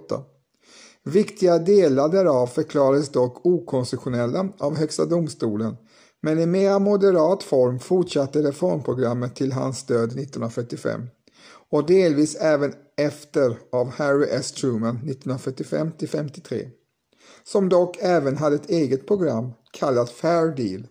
Viktiga 1.04 1.58
delar 1.58 2.08
därav 2.08 2.46
förklarades 2.46 3.08
dock 3.08 3.46
okonstitutionella 3.46 4.48
av 4.58 4.76
Högsta 4.76 5.04
domstolen 5.04 5.76
men 6.22 6.38
i 6.38 6.46
mera 6.46 6.78
moderat 6.78 7.42
form 7.42 7.78
fortsatte 7.78 8.42
reformprogrammet 8.42 9.36
till 9.36 9.52
hans 9.52 9.86
död 9.86 10.08
1945 10.08 11.06
och 11.70 11.86
delvis 11.86 12.36
även 12.36 12.72
efter 12.96 13.58
av 13.72 13.90
Harry 13.90 14.26
S. 14.30 14.52
Truman 14.52 14.96
1945 14.96 15.92
53 16.08 16.68
som 17.44 17.68
dock 17.68 17.96
även 18.00 18.36
hade 18.36 18.56
ett 18.56 18.70
eget 18.70 19.06
program 19.06 19.52
kallat 19.72 20.10
Fair 20.10 20.56
Deal. 20.56 20.86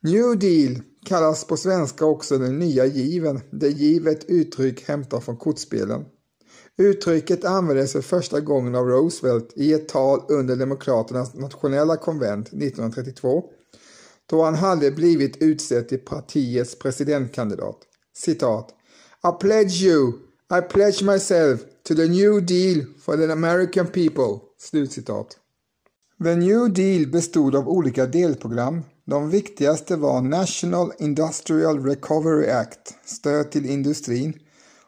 New 0.00 0.38
Deal 0.38 0.82
kallas 1.06 1.44
på 1.44 1.56
svenska 1.56 2.06
också 2.06 2.38
den 2.38 2.58
nya 2.58 2.86
given, 2.86 3.40
där 3.50 3.68
givet 3.68 4.24
uttryck 4.24 4.88
hämtat 4.88 5.24
från 5.24 5.36
kortspelen. 5.36 6.04
Uttrycket 6.78 7.44
användes 7.44 7.92
för 7.92 8.00
första 8.00 8.40
gången 8.40 8.74
av 8.74 8.86
Roosevelt 8.86 9.52
i 9.56 9.72
ett 9.72 9.88
tal 9.88 10.20
under 10.28 10.56
Demokraternas 10.56 11.34
nationella 11.34 11.96
konvent 11.96 12.46
1932 12.46 13.44
då 14.30 14.44
han 14.44 14.54
hade 14.54 14.90
blivit 14.90 15.42
utsedd 15.42 15.88
till 15.88 15.98
partiets 15.98 16.78
presidentkandidat. 16.78 17.78
Citat. 18.16 18.74
I 19.24 19.40
pledge 19.40 19.82
you, 19.82 20.12
I 20.58 20.60
pledge 20.60 21.02
myself 21.02 21.60
to 21.88 21.94
the 21.94 22.08
new 22.08 22.40
deal 22.40 22.84
for 23.00 23.16
the 23.16 23.32
American 23.32 23.86
people. 23.86 24.40
Slutcitat. 24.58 25.36
The 26.24 26.34
New 26.34 26.68
Deal 26.68 27.06
bestod 27.06 27.54
av 27.54 27.68
olika 27.68 28.06
delprogram. 28.06 28.82
De 29.06 29.30
viktigaste 29.30 29.96
var 29.96 30.20
National 30.20 30.92
Industrial 30.98 31.84
Recovery 31.84 32.50
Act, 32.50 32.94
stöd 33.04 33.50
till 33.50 33.66
industrin, 33.66 34.38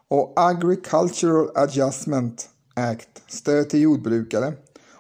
och 0.09 0.33
Agricultural 0.37 1.51
Adjustment 1.55 2.49
Act, 2.75 3.09
stöd 3.29 3.71
till 3.71 3.81
jordbrukare, 3.81 4.53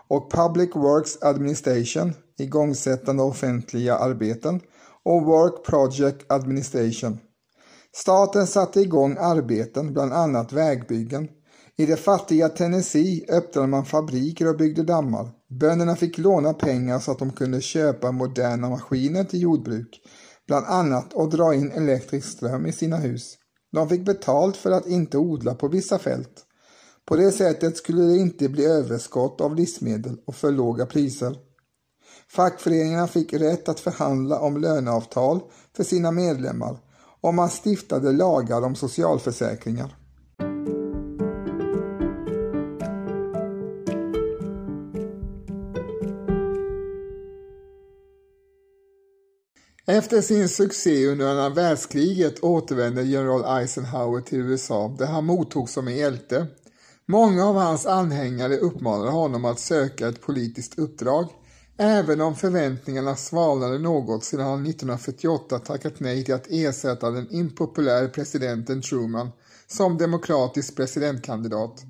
och 0.08 0.30
Public 0.30 0.70
Works 0.74 1.22
Administration, 1.22 2.12
igångsättande 2.40 3.22
offentliga 3.22 3.96
arbeten 3.96 4.60
och 5.04 5.22
Work 5.22 5.64
Project 5.64 6.32
Administration. 6.32 7.18
Staten 7.94 8.46
satte 8.46 8.80
igång 8.80 9.16
arbeten, 9.20 9.92
bland 9.92 10.12
annat 10.12 10.52
vägbyggen. 10.52 11.28
I 11.76 11.86
det 11.86 11.96
fattiga 11.96 12.48
Tennessee 12.48 13.24
öppnade 13.28 13.66
man 13.66 13.84
fabriker 13.84 14.48
och 14.48 14.56
byggde 14.56 14.82
dammar. 14.82 15.30
Bönderna 15.50 15.96
fick 15.96 16.18
låna 16.18 16.54
pengar 16.54 16.98
så 16.98 17.12
att 17.12 17.18
de 17.18 17.32
kunde 17.32 17.60
köpa 17.60 18.12
moderna 18.12 18.68
maskiner 18.68 19.24
till 19.24 19.42
jordbruk, 19.42 20.00
bland 20.46 20.66
annat 20.66 21.12
och 21.12 21.30
dra 21.30 21.54
in 21.54 21.72
elektrisk 21.72 22.28
ström 22.28 22.66
i 22.66 22.72
sina 22.72 22.96
hus. 22.96 23.34
De 23.72 23.88
fick 23.88 24.04
betalt 24.04 24.56
för 24.56 24.70
att 24.70 24.86
inte 24.86 25.18
odla 25.18 25.54
på 25.54 25.68
vissa 25.68 25.98
fält. 25.98 26.44
På 27.06 27.16
det 27.16 27.32
sättet 27.32 27.76
skulle 27.76 28.02
det 28.02 28.16
inte 28.16 28.48
bli 28.48 28.64
överskott 28.64 29.40
av 29.40 29.56
livsmedel 29.56 30.16
och 30.26 30.34
för 30.34 30.50
låga 30.50 30.86
priser. 30.86 31.36
Fackföreningarna 32.30 33.06
fick 33.06 33.32
rätt 33.32 33.68
att 33.68 33.80
förhandla 33.80 34.40
om 34.40 34.56
löneavtal 34.56 35.40
för 35.76 35.84
sina 35.84 36.10
medlemmar 36.10 36.78
och 37.20 37.34
man 37.34 37.50
stiftade 37.50 38.12
lagar 38.12 38.62
om 38.62 38.74
socialförsäkringar. 38.74 39.94
Efter 49.86 50.20
sin 50.20 50.48
succé 50.48 51.06
under 51.06 51.26
andra 51.26 51.48
världskriget 51.48 52.44
återvände 52.44 53.02
general 53.02 53.60
Eisenhower 53.60 54.20
till 54.20 54.38
USA 54.38 54.94
där 54.98 55.06
han 55.06 55.24
mottogs 55.24 55.72
som 55.72 55.88
en 55.88 55.96
hjälte. 55.96 56.46
Många 57.06 57.46
av 57.46 57.54
hans 57.54 57.86
anhängare 57.86 58.56
uppmanade 58.56 59.10
honom 59.10 59.44
att 59.44 59.58
söka 59.58 60.08
ett 60.08 60.20
politiskt 60.20 60.78
uppdrag, 60.78 61.28
även 61.78 62.20
om 62.20 62.36
förväntningarna 62.36 63.16
svalnade 63.16 63.78
något 63.78 64.24
sedan 64.24 64.46
han 64.46 64.66
1948 64.66 65.58
tackat 65.58 66.00
nej 66.00 66.24
till 66.24 66.34
att 66.34 66.46
ersätta 66.50 67.10
den 67.10 67.30
impopulära 67.30 68.08
presidenten 68.08 68.82
Truman 68.82 69.30
som 69.66 69.98
demokratisk 69.98 70.76
presidentkandidat. 70.76 71.82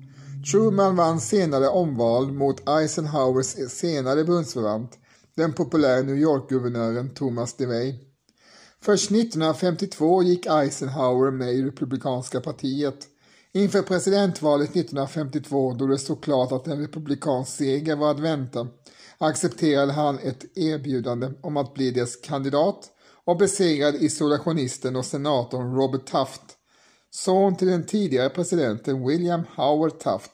Truman 0.51 0.95
vann 0.95 1.19
senare 1.19 1.67
omval 1.67 2.31
mot 2.31 2.69
Eisenhowers 2.69 3.71
senare 3.71 4.23
bundsförvant, 4.23 4.97
den 5.35 5.53
populära 5.53 6.01
New 6.01 6.17
York-guvernören 6.17 7.09
Thomas 7.09 7.53
DeWay. 7.53 7.95
Först 8.81 9.11
1952 9.11 10.23
gick 10.23 10.45
Eisenhower 10.45 11.31
med 11.31 11.53
i 11.53 11.63
Republikanska 11.63 12.41
partiet. 12.41 13.07
Inför 13.53 13.81
presidentvalet 13.81 14.69
1952, 14.69 15.73
då 15.73 15.87
det 15.87 15.97
stod 15.97 16.23
klart 16.23 16.51
att 16.51 16.67
en 16.67 16.79
republikansk 16.79 17.51
seger 17.51 17.95
var 17.95 18.11
att 18.11 18.19
vänta, 18.19 18.67
accepterade 19.19 19.91
han 19.91 20.19
ett 20.19 20.57
erbjudande 20.57 21.31
om 21.41 21.57
att 21.57 21.73
bli 21.73 21.91
dess 21.91 22.15
kandidat 22.15 22.91
och 23.25 23.37
besegrade 23.37 23.97
isolationisten 23.97 24.95
och 24.95 25.05
senatorn 25.05 25.75
Robert 25.75 26.05
Taft, 26.05 26.41
son 27.11 27.55
till 27.55 27.67
den 27.67 27.85
tidigare 27.85 28.29
presidenten 28.29 29.07
William 29.07 29.41
Howard 29.55 29.99
Taft. 29.99 30.31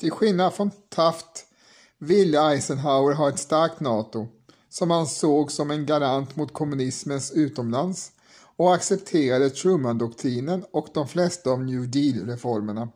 Till 0.00 0.10
skillnad 0.10 0.54
från 0.54 0.70
Taft 0.88 1.44
ville 1.98 2.40
Eisenhower 2.40 3.14
ha 3.14 3.28
ett 3.28 3.38
starkt 3.38 3.80
NATO 3.80 4.26
som 4.68 4.90
han 4.90 5.06
såg 5.06 5.52
som 5.52 5.70
en 5.70 5.86
garant 5.86 6.36
mot 6.36 6.52
kommunismens 6.52 7.32
utomlands 7.32 8.12
och 8.56 8.74
accepterade 8.74 9.50
Truman-doktrinen 9.50 10.64
och 10.72 10.88
de 10.94 11.08
flesta 11.08 11.50
av 11.50 11.64
New 11.64 11.90
Deal-reformerna. 11.90 12.88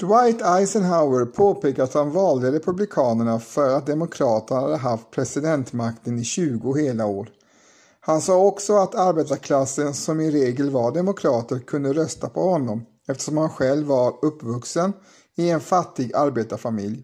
Dwight 0.00 0.42
Eisenhower 0.42 1.24
påpekar 1.24 1.82
att 1.82 1.94
han 1.94 2.10
valde 2.10 2.52
Republikanerna 2.52 3.40
för 3.40 3.76
att 3.76 3.86
Demokraterna 3.86 4.60
hade 4.60 4.76
haft 4.76 5.10
presidentmakten 5.10 6.18
i 6.18 6.24
20 6.24 6.74
hela 6.74 7.06
år. 7.06 7.28
Han 8.00 8.20
sa 8.20 8.38
också 8.38 8.76
att 8.76 8.94
arbetarklassen, 8.94 9.94
som 9.94 10.20
i 10.20 10.30
regel 10.30 10.70
var 10.70 10.92
demokrater, 10.92 11.58
kunde 11.58 11.92
rösta 11.92 12.28
på 12.28 12.40
honom 12.40 12.86
eftersom 13.08 13.36
han 13.36 13.50
själv 13.50 13.86
var 13.86 14.24
uppvuxen 14.24 14.92
i 15.36 15.50
en 15.50 15.60
fattig 15.60 16.14
arbetarfamilj. 16.14 17.02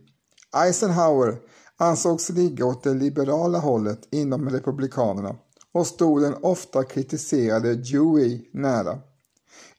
Eisenhower 0.56 1.36
ansågs 1.76 2.30
ligga 2.30 2.66
åt 2.66 2.82
det 2.82 2.94
liberala 2.94 3.58
hållet 3.58 4.08
inom 4.10 4.50
Republikanerna 4.50 5.36
och 5.72 5.86
stod 5.86 6.22
den 6.22 6.34
ofta 6.42 6.84
kritiserade 6.84 7.74
Dewey 7.74 8.40
nära. 8.52 8.98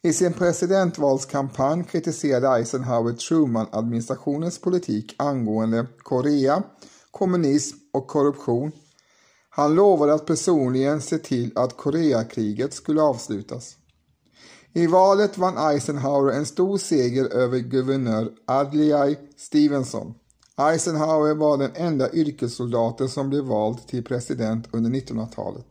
I 0.01 0.13
sin 0.13 0.33
presidentvalskampanj 0.33 1.83
kritiserade 1.83 2.47
Eisenhower 2.47 3.13
Truman-administrationens 3.13 4.61
politik 4.61 5.15
angående 5.17 5.85
Korea, 5.97 6.63
kommunism 7.11 7.77
och 7.93 8.07
korruption. 8.07 8.71
Han 9.49 9.75
lovade 9.75 10.13
att 10.13 10.25
personligen 10.25 11.01
se 11.01 11.17
till 11.17 11.51
att 11.55 11.77
Koreakriget 11.77 12.73
skulle 12.73 13.01
avslutas. 13.01 13.75
I 14.73 14.87
valet 14.87 15.37
vann 15.37 15.57
Eisenhower 15.57 16.33
en 16.33 16.45
stor 16.45 16.77
seger 16.77 17.25
över 17.25 17.59
guvernör 17.59 18.31
Adlai 18.45 19.17
Stevenson. 19.37 20.13
Eisenhower 20.57 21.35
var 21.35 21.57
den 21.57 21.71
enda 21.75 22.13
yrkessoldaten 22.13 23.09
som 23.09 23.29
blev 23.29 23.43
vald 23.43 23.87
till 23.87 24.03
president 24.03 24.67
under 24.71 24.89
1900-talet. 24.89 25.65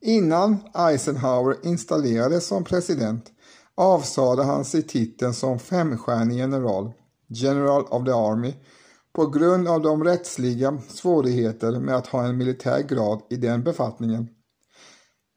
Innan 0.00 0.56
Eisenhower 0.74 1.56
installerades 1.66 2.46
som 2.46 2.64
president 2.64 3.32
avsade 3.74 4.42
han 4.42 4.64
sig 4.64 4.82
titeln 4.82 5.34
som 5.34 5.58
femstjärnig 5.58 6.38
general, 6.38 6.92
General 7.28 7.84
of 7.84 8.04
the 8.04 8.12
Army, 8.12 8.54
på 9.12 9.26
grund 9.26 9.68
av 9.68 9.82
de 9.82 10.04
rättsliga 10.04 10.78
svårigheter 10.88 11.80
med 11.80 11.96
att 11.96 12.06
ha 12.06 12.24
en 12.24 12.36
militär 12.36 12.82
grad 12.82 13.22
i 13.30 13.36
den 13.36 13.62
befattningen. 13.62 14.28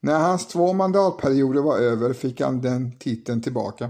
När 0.01 0.19
hans 0.19 0.47
två 0.47 0.73
mandatperioder 0.73 1.61
var 1.61 1.77
över 1.77 2.13
fick 2.13 2.41
han 2.41 2.61
den 2.61 2.97
titeln 2.99 3.41
tillbaka. 3.41 3.89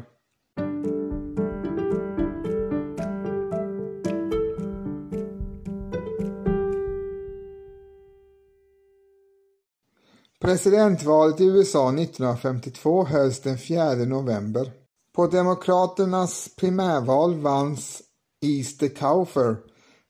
Presidentvalet 10.42 11.42
i 11.42 11.46
USA 11.46 11.90
1952 11.90 13.06
hölls 13.06 13.40
den 13.40 13.58
4 13.58 13.96
november. 13.96 14.72
På 15.16 15.28
Demokraternas 15.28 16.50
primärval 16.56 17.36
vanns 17.36 18.02
Easter 18.46 18.88
Kaufer, 18.88 19.58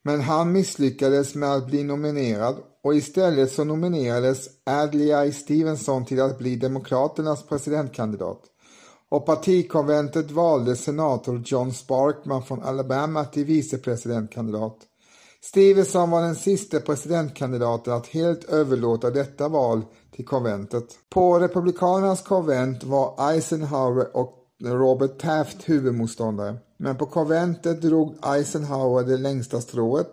men 0.03 0.21
han 0.21 0.51
misslyckades 0.51 1.35
med 1.35 1.53
att 1.53 1.67
bli 1.67 1.83
nominerad 1.83 2.55
och 2.83 2.95
istället 2.95 3.51
så 3.51 3.63
nominerades 3.63 4.47
Adlai 4.65 5.31
Stevenson 5.31 6.05
till 6.05 6.21
att 6.21 6.37
bli 6.37 6.55
Demokraternas 6.55 7.43
presidentkandidat. 7.43 8.41
Och 9.09 9.25
partikonventet 9.25 10.31
valde 10.31 10.75
senator 10.75 11.43
John 11.45 11.73
Sparkman 11.73 12.43
från 12.43 12.63
Alabama 12.63 13.25
till 13.25 13.45
vicepresidentkandidat. 13.45 14.77
Stevenson 15.43 16.09
var 16.09 16.21
den 16.21 16.35
sista 16.35 16.79
presidentkandidaten 16.79 17.93
att 17.93 18.07
helt 18.07 18.43
överlåta 18.43 19.09
detta 19.09 19.47
val 19.47 19.85
i 20.21 20.23
konventet. 20.23 20.97
På 21.09 21.39
Republikanernas 21.39 22.21
konvent 22.21 22.83
var 22.83 23.31
Eisenhower 23.31 24.17
och 24.17 24.37
Robert 24.63 25.21
Taft 25.21 25.69
huvudmotståndare, 25.69 26.55
men 26.77 26.97
på 26.97 27.05
konventet 27.05 27.81
drog 27.81 28.15
Eisenhower 28.25 29.03
det 29.03 29.17
längsta 29.17 29.61
strået 29.61 30.11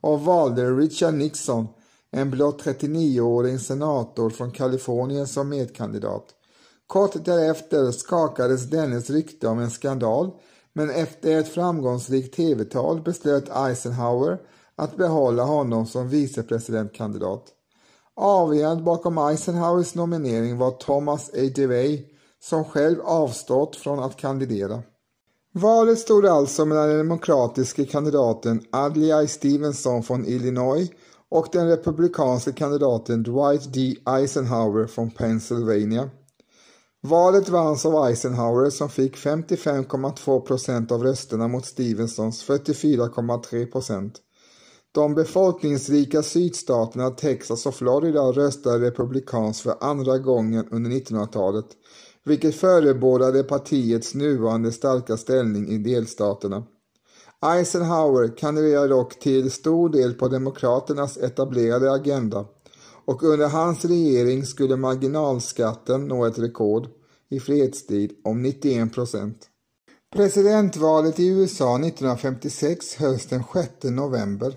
och 0.00 0.20
valde 0.20 0.70
Richard 0.70 1.14
Nixon, 1.14 1.68
en 2.10 2.30
blott 2.30 2.62
39-årig 2.64 3.60
senator 3.60 4.30
från 4.30 4.50
Kalifornien 4.50 5.26
som 5.26 5.48
medkandidat. 5.48 6.24
Kort 6.86 7.24
därefter 7.24 7.92
skakades 7.92 8.70
dennes 8.70 9.10
rykte 9.10 9.48
om 9.48 9.58
en 9.58 9.70
skandal, 9.70 10.30
men 10.72 10.90
efter 10.90 11.38
ett 11.38 11.48
framgångsrikt 11.48 12.36
tv-tal 12.36 13.00
beslöt 13.00 13.56
Eisenhower 13.56 14.38
att 14.76 14.96
behålla 14.96 15.42
honom 15.42 15.86
som 15.86 16.08
vicepresidentkandidat. 16.08 17.44
Avgörande 18.22 18.82
bakom 18.82 19.18
Eisenhowers 19.18 19.94
nominering 19.94 20.58
var 20.58 20.70
Thomas 20.70 21.28
A. 21.28 21.50
DeWay 21.54 22.04
som 22.42 22.64
själv 22.64 23.00
avstått 23.00 23.76
från 23.76 23.98
att 23.98 24.16
kandidera. 24.16 24.82
Valet 25.52 25.98
stod 25.98 26.26
alltså 26.26 26.64
mellan 26.64 26.88
den 26.88 26.98
demokratiske 26.98 27.84
kandidaten 27.84 28.62
Adlai 28.72 29.28
Stevenson 29.28 30.02
från 30.02 30.26
Illinois 30.26 30.90
och 31.28 31.48
den 31.52 31.68
republikanske 31.68 32.52
kandidaten 32.52 33.22
Dwight 33.22 33.72
D. 33.72 33.96
Eisenhower 34.06 34.86
från 34.86 35.10
Pennsylvania. 35.10 36.10
Valet 37.02 37.48
vanns 37.48 37.86
av 37.86 38.06
Eisenhower 38.06 38.70
som 38.70 38.88
fick 38.88 39.16
55,2 39.16 40.40
procent 40.40 40.92
av 40.92 41.02
rösterna 41.02 41.48
mot 41.48 41.66
Stevensons 41.66 42.48
44,3 42.48 43.72
procent. 43.72 44.20
De 44.92 45.14
befolkningsrika 45.14 46.22
sydstaterna 46.22 47.10
Texas 47.10 47.66
och 47.66 47.74
Florida 47.74 48.20
röstade 48.20 48.86
republikanskt 48.86 49.62
för 49.62 49.74
andra 49.80 50.18
gången 50.18 50.68
under 50.70 50.90
1900-talet, 50.90 51.66
vilket 52.24 52.54
förebådade 52.54 53.42
partiets 53.42 54.14
nuvarande 54.14 54.72
starka 54.72 55.16
ställning 55.16 55.68
i 55.68 55.78
delstaterna. 55.78 56.66
Eisenhower 57.46 58.36
kandiderade 58.36 58.88
dock 58.88 59.18
till 59.18 59.50
stor 59.50 59.88
del 59.88 60.14
på 60.14 60.28
demokraternas 60.28 61.16
etablerade 61.16 61.92
agenda 61.92 62.46
och 63.04 63.22
under 63.22 63.48
hans 63.48 63.84
regering 63.84 64.46
skulle 64.46 64.76
marginalskatten 64.76 66.08
nå 66.08 66.24
ett 66.24 66.38
rekord 66.38 66.88
i 67.30 67.40
fredstid 67.40 68.12
om 68.24 68.42
91 68.42 68.94
procent. 68.94 69.46
Presidentvalet 70.16 71.20
i 71.20 71.28
USA 71.28 71.76
1956 71.76 72.94
hölls 72.94 73.26
den 73.26 73.42
6 73.54 73.70
november. 73.82 74.56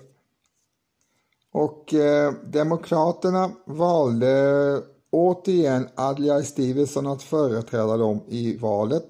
Och 1.54 1.94
eh, 1.94 2.34
Demokraterna 2.34 3.52
valde 3.66 4.82
återigen 5.12 5.88
Adlai 5.96 6.44
Stevenson 6.44 7.08
att 7.08 7.24
företräda 7.24 7.98
dem 7.98 8.22
i 8.28 8.58
valet. 8.58 9.08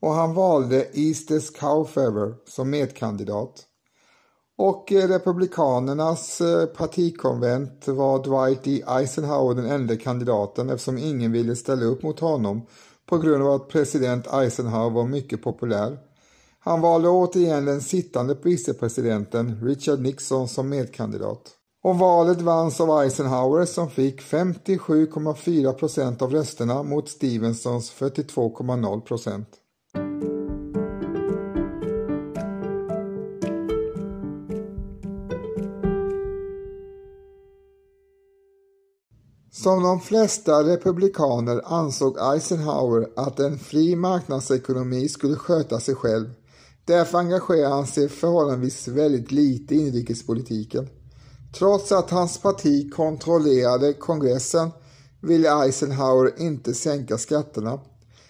och 0.00 0.10
han 0.10 0.34
valde 0.34 0.86
Easters 0.92 1.50
Cowfever 1.50 2.34
som 2.46 2.70
medkandidat. 2.70 3.64
Och 4.58 4.92
eh, 4.92 5.08
Republikanernas 5.08 6.40
eh, 6.40 6.66
partikonvent 6.66 7.88
var 7.88 8.22
Dwight 8.22 8.64
D. 8.64 8.82
Eisenhower 8.88 9.54
den 9.54 9.70
enda 9.70 9.96
kandidaten 9.96 10.70
eftersom 10.70 10.98
ingen 10.98 11.32
ville 11.32 11.56
ställa 11.56 11.84
upp 11.84 12.02
mot 12.02 12.20
honom 12.20 12.66
på 13.06 13.18
grund 13.18 13.42
av 13.42 13.52
att 13.52 13.68
president 13.68 14.26
Eisenhower 14.32 14.90
var 14.90 15.04
mycket 15.04 15.42
populär. 15.42 15.98
Han 16.58 16.80
valde 16.80 17.08
återigen 17.08 17.64
den 17.64 17.80
sittande 17.80 18.36
vicepresidenten 18.42 19.60
Richard 19.62 20.00
Nixon 20.00 20.48
som 20.48 20.68
medkandidat. 20.68 21.57
Och 21.82 21.98
valet 21.98 22.40
vanns 22.40 22.80
av 22.80 23.02
Eisenhower 23.02 23.64
som 23.64 23.90
fick 23.90 24.20
57,4 24.20 25.72
procent 25.72 26.22
av 26.22 26.32
rösterna 26.32 26.82
mot 26.82 27.08
Stevensons 27.08 27.92
42,0 27.92 29.00
procent. 29.00 29.48
Som 39.50 39.82
de 39.82 40.00
flesta 40.00 40.52
republikaner 40.52 41.60
ansåg 41.64 42.18
Eisenhower 42.34 43.08
att 43.16 43.40
en 43.40 43.58
fri 43.58 43.96
marknadsekonomi 43.96 45.08
skulle 45.08 45.36
sköta 45.36 45.80
sig 45.80 45.94
själv. 45.94 46.30
Därför 46.84 47.18
engagerade 47.18 47.74
han 47.74 47.86
sig 47.86 48.08
förhållandevis 48.08 48.88
väldigt 48.88 49.32
lite 49.32 49.74
i 49.74 49.78
inrikespolitiken. 49.78 50.88
Trots 51.52 51.92
att 51.92 52.10
hans 52.10 52.38
parti 52.38 52.92
kontrollerade 52.92 53.92
kongressen 53.92 54.70
ville 55.20 55.64
Eisenhower 55.64 56.32
inte 56.40 56.74
sänka 56.74 57.18
skatterna. 57.18 57.80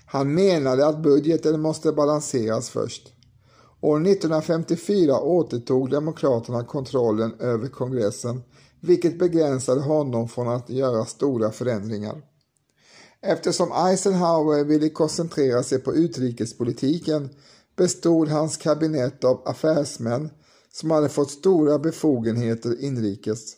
Han 0.07 0.35
menade 0.35 0.87
att 0.87 1.03
budgeten 1.03 1.61
måste 1.61 1.93
balanseras 1.93 2.71
först. 2.71 3.13
År 3.81 4.07
1954 4.07 5.21
återtog 5.21 5.91
Demokraterna 5.91 6.65
kontrollen 6.65 7.35
över 7.41 7.69
kongressen 7.69 8.43
vilket 8.81 9.19
begränsade 9.19 9.81
honom 9.81 10.29
från 10.29 10.49
att 10.49 10.71
göra 10.71 11.05
stora 11.05 11.51
förändringar. 11.51 12.23
Eftersom 13.21 13.73
Eisenhower 13.73 14.65
ville 14.65 14.89
koncentrera 14.89 15.63
sig 15.63 15.79
på 15.79 15.95
utrikespolitiken 15.95 17.29
bestod 17.77 18.29
hans 18.29 18.57
kabinett 18.57 19.25
av 19.25 19.43
affärsmän 19.45 20.31
som 20.73 20.91
hade 20.91 21.09
fått 21.09 21.31
stora 21.31 21.79
befogenheter 21.79 22.85
inrikes. 22.85 23.57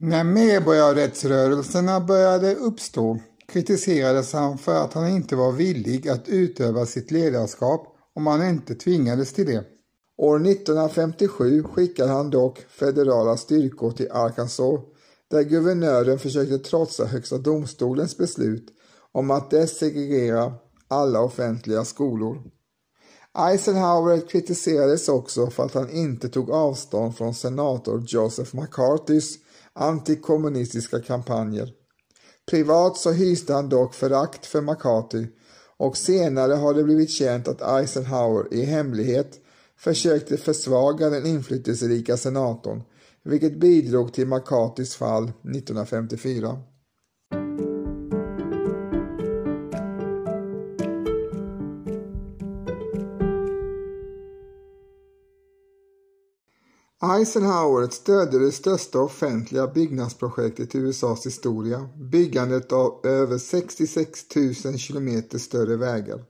När 0.00 0.24
medborgarrättsrörelserna 0.24 2.00
började 2.00 2.54
uppstå 2.54 3.18
kritiserades 3.48 4.32
han 4.32 4.58
för 4.58 4.74
att 4.74 4.92
han 4.92 5.08
inte 5.08 5.36
var 5.36 5.52
villig 5.52 6.08
att 6.08 6.28
utöva 6.28 6.86
sitt 6.86 7.10
ledarskap 7.10 7.96
om 8.14 8.26
han 8.26 8.48
inte 8.48 8.74
tvingades 8.74 9.32
till 9.32 9.46
det. 9.46 9.64
År 10.16 10.46
1957 10.46 11.62
skickade 11.62 12.10
han 12.10 12.30
dock 12.30 12.58
federala 12.58 13.36
styrkor 13.36 13.90
till 13.90 14.10
Arkansas 14.12 14.80
där 15.30 15.42
guvernören 15.42 16.18
försökte 16.18 16.58
trotsa 16.58 17.04
Högsta 17.04 17.38
domstolens 17.38 18.16
beslut 18.16 18.68
om 19.12 19.30
att 19.30 19.50
desegregera 19.50 20.54
alla 20.88 21.20
offentliga 21.20 21.84
skolor. 21.84 22.42
Eisenhower 23.38 24.28
kritiserades 24.28 25.08
också 25.08 25.50
för 25.50 25.64
att 25.64 25.74
han 25.74 25.90
inte 25.90 26.28
tog 26.28 26.50
avstånd 26.50 27.16
från 27.16 27.34
senator 27.34 28.04
Joseph 28.06 28.56
McCarthys 28.56 29.38
antikommunistiska 29.72 31.00
kampanjer. 31.00 31.72
Privat 32.50 32.96
så 32.96 33.12
hyste 33.12 33.52
han 33.52 33.68
dock 33.68 33.94
förakt 33.94 34.46
för 34.46 34.60
McCarthy 34.60 35.26
och 35.76 35.96
senare 35.96 36.52
har 36.52 36.74
det 36.74 36.84
blivit 36.84 37.10
känt 37.10 37.48
att 37.48 37.62
Eisenhower 37.62 38.54
i 38.54 38.64
hemlighet 38.64 39.40
försökte 39.78 40.36
försvaga 40.36 41.10
den 41.10 41.26
inflytelserika 41.26 42.16
senatorn, 42.16 42.82
vilket 43.24 43.60
bidrog 43.60 44.12
till 44.12 44.26
McCarthys 44.26 44.96
fall 44.96 45.24
1954. 45.24 46.58
Eisenhower 57.02 57.88
stödde 57.88 58.38
det 58.38 58.52
största 58.52 59.00
offentliga 59.00 59.66
byggnadsprojektet 59.66 60.74
i 60.74 60.78
USAs 60.78 61.26
historia, 61.26 61.88
byggandet 61.96 62.72
av 62.72 63.00
över 63.06 63.38
66 63.38 64.26
000 64.64 64.78
kilometer 64.78 65.38
större 65.38 65.76
vägar. 65.76 66.24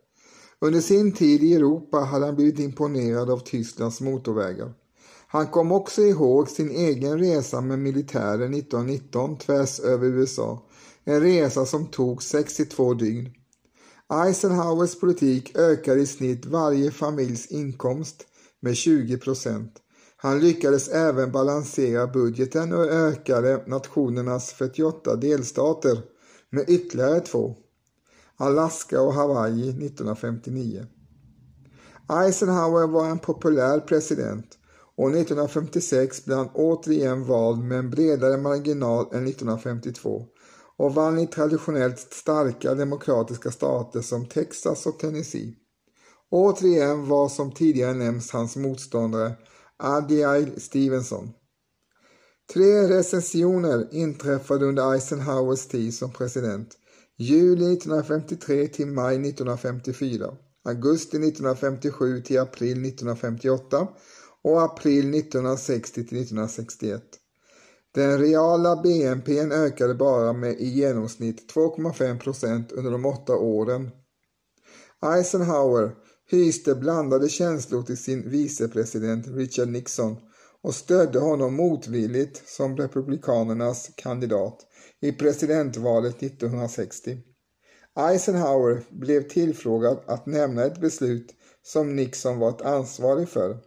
Under 0.60 0.80
sin 0.80 1.12
tid 1.12 1.42
i 1.42 1.54
Europa 1.54 1.98
hade 1.98 2.26
han 2.26 2.36
blivit 2.36 2.58
imponerad 2.58 3.30
av 3.30 3.38
Tysklands 3.38 4.00
motorvägar. 4.00 4.72
Han 5.26 5.46
kom 5.46 5.72
också 5.72 6.02
ihåg 6.02 6.48
sin 6.48 6.70
egen 6.70 7.18
resa 7.18 7.60
med 7.60 7.78
militären 7.78 8.54
1919 8.54 9.38
tvärs 9.38 9.80
över 9.80 10.06
USA, 10.06 10.62
en 11.04 11.20
resa 11.20 11.66
som 11.66 11.86
tog 11.86 12.22
62 12.22 12.94
dygn. 12.94 13.30
Eisenhowers 14.26 15.00
politik 15.00 15.56
ökade 15.56 16.00
i 16.00 16.06
snitt 16.06 16.46
varje 16.46 16.90
familjs 16.90 17.46
inkomst 17.46 18.26
med 18.60 18.76
20 18.76 19.18
procent. 19.18 19.72
Han 20.20 20.40
lyckades 20.40 20.88
även 20.88 21.32
balansera 21.32 22.06
budgeten 22.06 22.72
och 22.72 22.84
ökade 22.84 23.64
nationernas 23.66 24.52
48 24.52 25.16
delstater 25.16 26.02
med 26.50 26.64
ytterligare 26.68 27.20
två. 27.20 27.56
Alaska 28.36 29.00
och 29.00 29.14
Hawaii 29.14 29.68
1959. 29.68 30.86
Eisenhower 32.10 32.86
var 32.86 33.06
en 33.06 33.18
populär 33.18 33.80
president 33.80 34.58
och 34.96 35.10
1956 35.10 36.24
blev 36.24 36.38
han 36.38 36.50
återigen 36.54 37.24
vald 37.24 37.64
med 37.64 37.78
en 37.78 37.90
bredare 37.90 38.36
marginal 38.36 39.04
än 39.12 39.26
1952 39.26 40.26
och 40.76 40.94
vann 40.94 41.18
i 41.18 41.26
traditionellt 41.26 41.98
starka 41.98 42.74
demokratiska 42.74 43.50
stater 43.50 44.00
som 44.00 44.26
Texas 44.26 44.86
och 44.86 44.98
Tennessee. 44.98 45.54
Återigen 46.30 47.08
var 47.08 47.28
som 47.28 47.52
tidigare 47.52 47.94
nämnts 47.94 48.30
hans 48.30 48.56
motståndare 48.56 49.32
Adlai 49.80 50.52
Stevenson. 50.56 51.30
Tre 52.52 52.88
recensioner 52.88 53.88
inträffade 53.90 54.66
under 54.66 54.92
Eisenhowers 54.92 55.66
tid 55.66 55.94
som 55.94 56.12
president 56.12 56.68
Juli 57.16 57.72
1953 57.72 58.68
till 58.68 58.86
maj 58.86 59.14
1954, 59.14 60.36
augusti 60.64 61.16
1957 61.16 62.20
till 62.20 62.40
april 62.40 62.86
1958 62.86 63.88
och 64.42 64.62
april 64.62 65.14
1960 65.14 65.92
till 65.94 66.02
1961. 66.02 67.02
Den 67.94 68.18
reala 68.18 68.82
BNP 68.82 69.40
ökade 69.40 69.94
bara 69.94 70.32
med 70.32 70.60
i 70.60 70.68
genomsnitt 70.68 71.52
2,5 71.54 72.18
procent 72.18 72.72
under 72.72 72.90
de 72.90 73.06
åtta 73.06 73.36
åren. 73.36 73.90
Eisenhower 75.02 75.94
hyste 76.30 76.74
blandade 76.74 77.28
känslor 77.28 77.82
till 77.82 77.96
sin 77.96 78.30
vicepresident 78.30 79.26
Richard 79.28 79.68
Nixon 79.68 80.16
och 80.62 80.74
stödde 80.74 81.18
honom 81.18 81.54
motvilligt 81.54 82.48
som 82.48 82.76
republikanernas 82.76 83.90
kandidat 83.94 84.66
i 85.00 85.12
presidentvalet 85.12 86.22
1960. 86.22 87.18
Eisenhower 87.98 88.82
blev 88.90 89.28
tillfrågad 89.28 89.98
att 90.06 90.26
nämna 90.26 90.64
ett 90.64 90.80
beslut 90.80 91.34
som 91.62 91.96
Nixon 91.96 92.38
varit 92.38 92.62
ansvarig 92.62 93.28
för. 93.28 93.58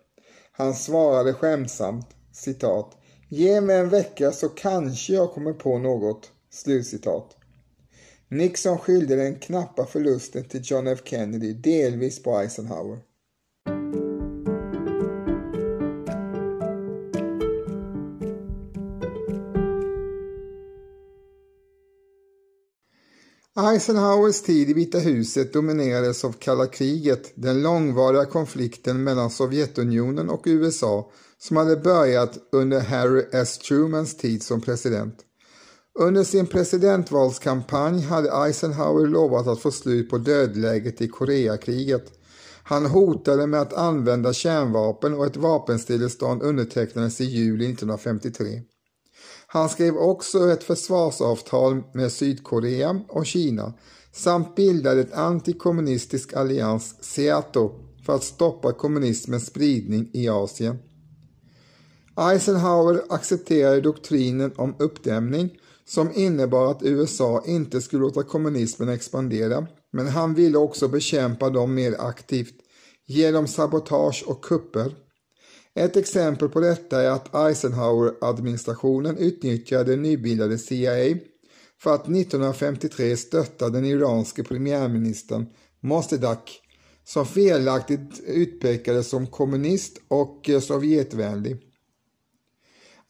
Han 0.52 0.74
svarade 0.74 1.34
skämtsamt, 1.34 2.08
citat, 2.34 2.98
Ge 3.34 3.62
mig 3.62 3.78
en 3.78 3.90
vecka 3.90 4.32
så 4.32 4.50
kanske 4.50 5.14
jag 5.14 5.32
kommer 5.32 5.54
på 5.54 5.78
något. 5.78 6.32
Slutcitat. 6.50 7.38
Nixon 8.34 8.78
skyllde 8.78 9.16
den 9.16 9.40
knappa 9.40 9.86
förlusten 9.86 10.44
till 10.44 10.62
John 10.64 10.88
F 10.88 11.00
Kennedy 11.04 11.54
delvis 11.54 12.24
på 12.24 12.40
Eisenhower. 12.40 13.00
Eisenhowers 23.56 24.42
tid 24.42 24.70
i 24.70 24.74
Vita 24.74 25.00
huset 25.00 25.54
dominerades 25.54 26.26
av 26.26 26.32
kalla 26.32 26.68
kriget, 26.68 27.32
den 27.36 27.62
långvariga 27.62 28.26
konflikten 28.26 29.04
mellan 29.04 29.30
Sovjetunionen 29.30 30.30
och 30.30 30.44
USA 30.46 31.12
som 31.38 31.58
hade 31.58 31.76
börjat 31.76 32.38
under 32.52 32.80
Harry 32.80 33.26
S. 33.32 33.58
Trumans 33.58 34.18
tid 34.18 34.44
som 34.44 34.62
president. 34.62 35.26
Under 36.00 36.24
sin 36.24 36.48
presidentvalskampanj 36.48 38.02
hade 38.02 38.32
Eisenhower 38.32 39.08
lovat 39.08 39.48
att 39.48 39.60
få 39.60 39.72
slut 39.72 40.10
på 40.10 40.18
dödläget 40.18 41.02
i 41.02 41.08
Koreakriget. 41.08 42.12
Han 42.64 42.86
hotade 42.86 43.48
med 43.48 43.62
att 43.62 43.74
använda 43.74 44.34
kärnvapen 44.34 45.14
och 45.14 45.26
ett 45.26 45.38
vapenstillestånd 45.38 46.44
undertecknades 46.44 47.22
i 47.22 47.26
juli 47.26 47.66
1953. 47.66 48.62
Han 49.48 49.70
skrev 49.70 49.98
också 49.98 50.52
ett 50.52 50.64
försvarsavtal 50.64 51.84
med 51.94 52.12
Sydkorea 52.12 53.02
och 53.08 53.26
Kina 53.26 53.74
samt 54.12 54.56
bildade 54.56 55.02
en 55.02 55.14
antikommunistisk 55.14 56.34
allians, 56.34 56.96
SEATO, 57.02 57.72
för 58.06 58.16
att 58.16 58.24
stoppa 58.24 58.74
kommunismens 58.74 59.46
spridning 59.46 60.10
i 60.14 60.30
Asien. 60.30 60.80
Eisenhower 62.18 63.02
accepterade 63.10 63.82
doktrinen 63.82 64.54
om 64.56 64.76
uppdämning 64.80 65.58
som 65.92 66.12
innebar 66.16 66.72
att 66.72 66.84
USA 66.84 67.44
inte 67.46 67.82
skulle 67.82 68.02
låta 68.02 68.24
kommunismen 68.24 68.90
expandera, 68.90 69.68
men 69.94 70.08
han 70.08 70.34
ville 70.34 70.58
också 70.58 70.88
bekämpa 70.88 71.50
dem 71.50 71.74
mer 71.74 71.96
aktivt 72.00 72.54
genom 73.06 73.48
sabotage 73.48 74.24
och 74.28 74.46
kupper. 74.46 74.96
Ett 75.76 75.98
exempel 75.98 76.50
på 76.50 76.60
detta 76.60 77.02
är 77.02 77.10
att 77.10 77.36
Eisenhower-administrationen 77.36 79.18
utnyttjade 79.18 79.96
nybildade 79.96 80.58
CIA 80.58 81.18
för 81.82 81.94
att 81.96 82.10
1953 82.10 83.18
stötta 83.18 83.70
den 83.70 83.86
iranske 83.86 84.44
premiärministern 84.44 85.46
Mossadegh 85.82 86.52
som 87.04 87.26
felaktigt 87.26 88.22
utpekades 88.28 89.10
som 89.10 89.28
kommunist 89.28 89.98
och 90.08 90.50
eh, 90.50 90.60
Sovjetvänlig. 90.60 91.71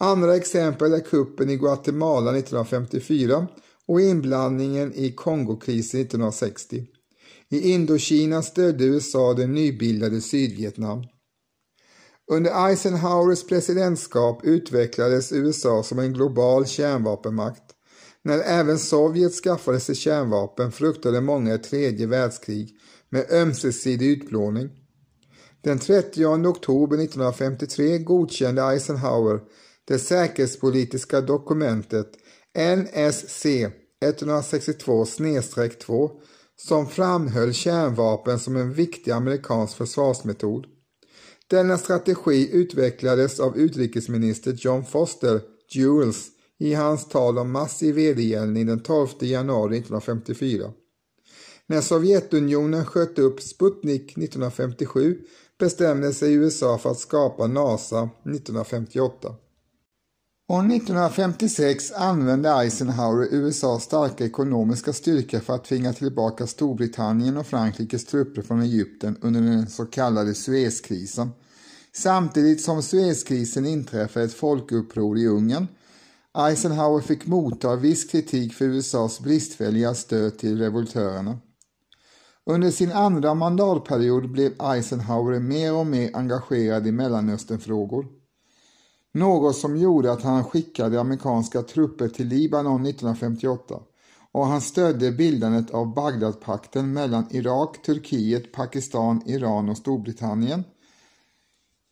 Andra 0.04 0.36
exempel 0.36 0.94
är 0.94 1.00
kuppen 1.00 1.50
i 1.50 1.58
Guatemala 1.58 2.38
1954 2.38 3.48
och 3.88 4.02
inblandningen 4.02 4.94
i 4.94 5.12
Kongokrisen 5.12 6.02
1960. 6.02 6.86
I 7.50 7.72
Indokina 7.72 8.42
stödde 8.42 8.86
USA 8.86 9.34
det 9.34 9.48
nybildade 9.48 10.22
Sydvietnam. 10.22 11.04
Under 12.32 12.70
Eisenhowers 12.70 13.44
presidentskap 13.44 14.42
utvecklades 14.44 15.32
USA 15.32 15.84
som 15.84 16.00
en 16.00 16.14
global 16.14 16.66
kärnvapenmakt. 16.66 17.64
När 18.24 18.40
även 18.40 18.80
Sovjet 18.80 19.34
skaffade 19.34 19.80
sig 19.80 19.96
kärnvapen 19.96 20.72
fruktade 20.72 21.22
många 21.22 21.54
ett 21.54 21.64
tredje 21.64 22.08
världskrig 22.08 22.70
med 23.10 23.32
ömsesidig 23.32 24.08
utplåning. 24.08 24.70
Den 25.64 25.80
30 25.80 26.26
oktober 26.26 26.98
1953 26.98 27.98
godkände 27.98 28.62
Eisenhower 28.62 29.40
det 29.92 30.00
säkerhetspolitiska 30.00 31.22
dokumentet 31.22 32.08
NSC 32.78 33.46
162-2 34.06 36.10
som 36.56 36.88
framhöll 36.88 37.54
kärnvapen 37.54 38.40
som 38.40 38.56
en 38.56 38.74
viktig 38.74 39.12
amerikansk 39.12 39.78
försvarsmetod. 39.78 40.66
Denna 41.48 41.78
strategi 41.78 42.50
utvecklades 42.54 43.40
av 43.40 43.58
utrikesminister 43.58 44.58
John 44.60 44.86
Foster 44.86 45.42
Jules 45.70 46.28
i 46.60 46.74
hans 46.74 47.08
tal 47.08 47.38
om 47.38 47.52
massiv 47.52 47.96
vedergällning 47.96 48.66
den 48.66 48.84
12 48.84 49.08
januari 49.20 49.78
1954. 49.78 50.72
När 51.68 51.82
Sovjetunionen 51.82 52.86
sköt 52.86 53.20
upp 53.20 53.42
Sputnik 53.42 54.18
1957 54.18 55.18
bestämde 55.60 56.14
sig 56.14 56.34
USA 56.34 56.78
för 56.78 56.92
att 56.92 57.00
skapa 57.00 57.48
NASA 57.48 58.10
1958. 58.26 59.36
År 60.52 60.72
1956 60.72 61.92
använde 61.92 62.50
Eisenhower 62.50 63.28
USAs 63.32 63.84
starka 63.84 64.26
ekonomiska 64.26 64.94
styrka 64.94 65.40
för 65.40 65.54
att 65.54 65.64
tvinga 65.64 65.94
tillbaka 65.94 66.48
Storbritannien 66.48 67.38
och 67.38 67.48
Frankrikes 67.48 68.06
trupper 68.06 68.42
från 68.42 68.62
Egypten 68.62 69.18
under 69.22 69.42
den 69.42 69.70
så 69.70 69.86
kallade 69.86 70.34
Suezkrisen. 70.34 71.30
Samtidigt 71.94 72.62
som 72.62 72.84
Suezkrisen 72.84 73.66
inträffade 73.66 74.26
ett 74.26 74.34
folkuppror 74.34 75.18
i 75.18 75.28
Ungern. 75.28 75.68
Eisenhower 76.38 77.02
fick 77.02 77.28
motta 77.28 77.76
viss 77.76 78.06
kritik 78.06 78.54
för 78.54 78.66
USAs 78.66 79.20
bristfälliga 79.20 79.94
stöd 79.94 80.38
till 80.38 80.58
revoltörerna. 80.58 81.40
Under 82.46 82.72
sin 82.72 82.92
andra 82.92 83.34
mandatperiod 83.34 84.32
blev 84.32 84.52
Eisenhower 84.62 85.40
mer 85.40 85.74
och 85.74 85.88
mer 85.88 86.10
engagerad 86.14 86.88
i 86.88 86.92
Mellanösternfrågor. 86.92 88.21
Något 89.14 89.56
som 89.56 89.78
gjorde 89.78 90.12
att 90.12 90.22
han 90.22 90.44
skickade 90.44 91.00
amerikanska 91.00 91.62
trupper 91.62 92.08
till 92.08 92.28
Libanon 92.28 92.86
1958 92.86 93.80
och 94.32 94.46
han 94.46 94.62
stödde 94.62 95.12
bildandet 95.12 95.72
av 95.72 95.94
Bagdadpakten 95.94 96.94
mellan 96.94 97.28
Irak, 97.30 97.82
Turkiet, 97.86 98.52
Pakistan, 98.52 99.22
Iran 99.26 99.70
och 99.70 99.78
Storbritannien. 99.78 100.64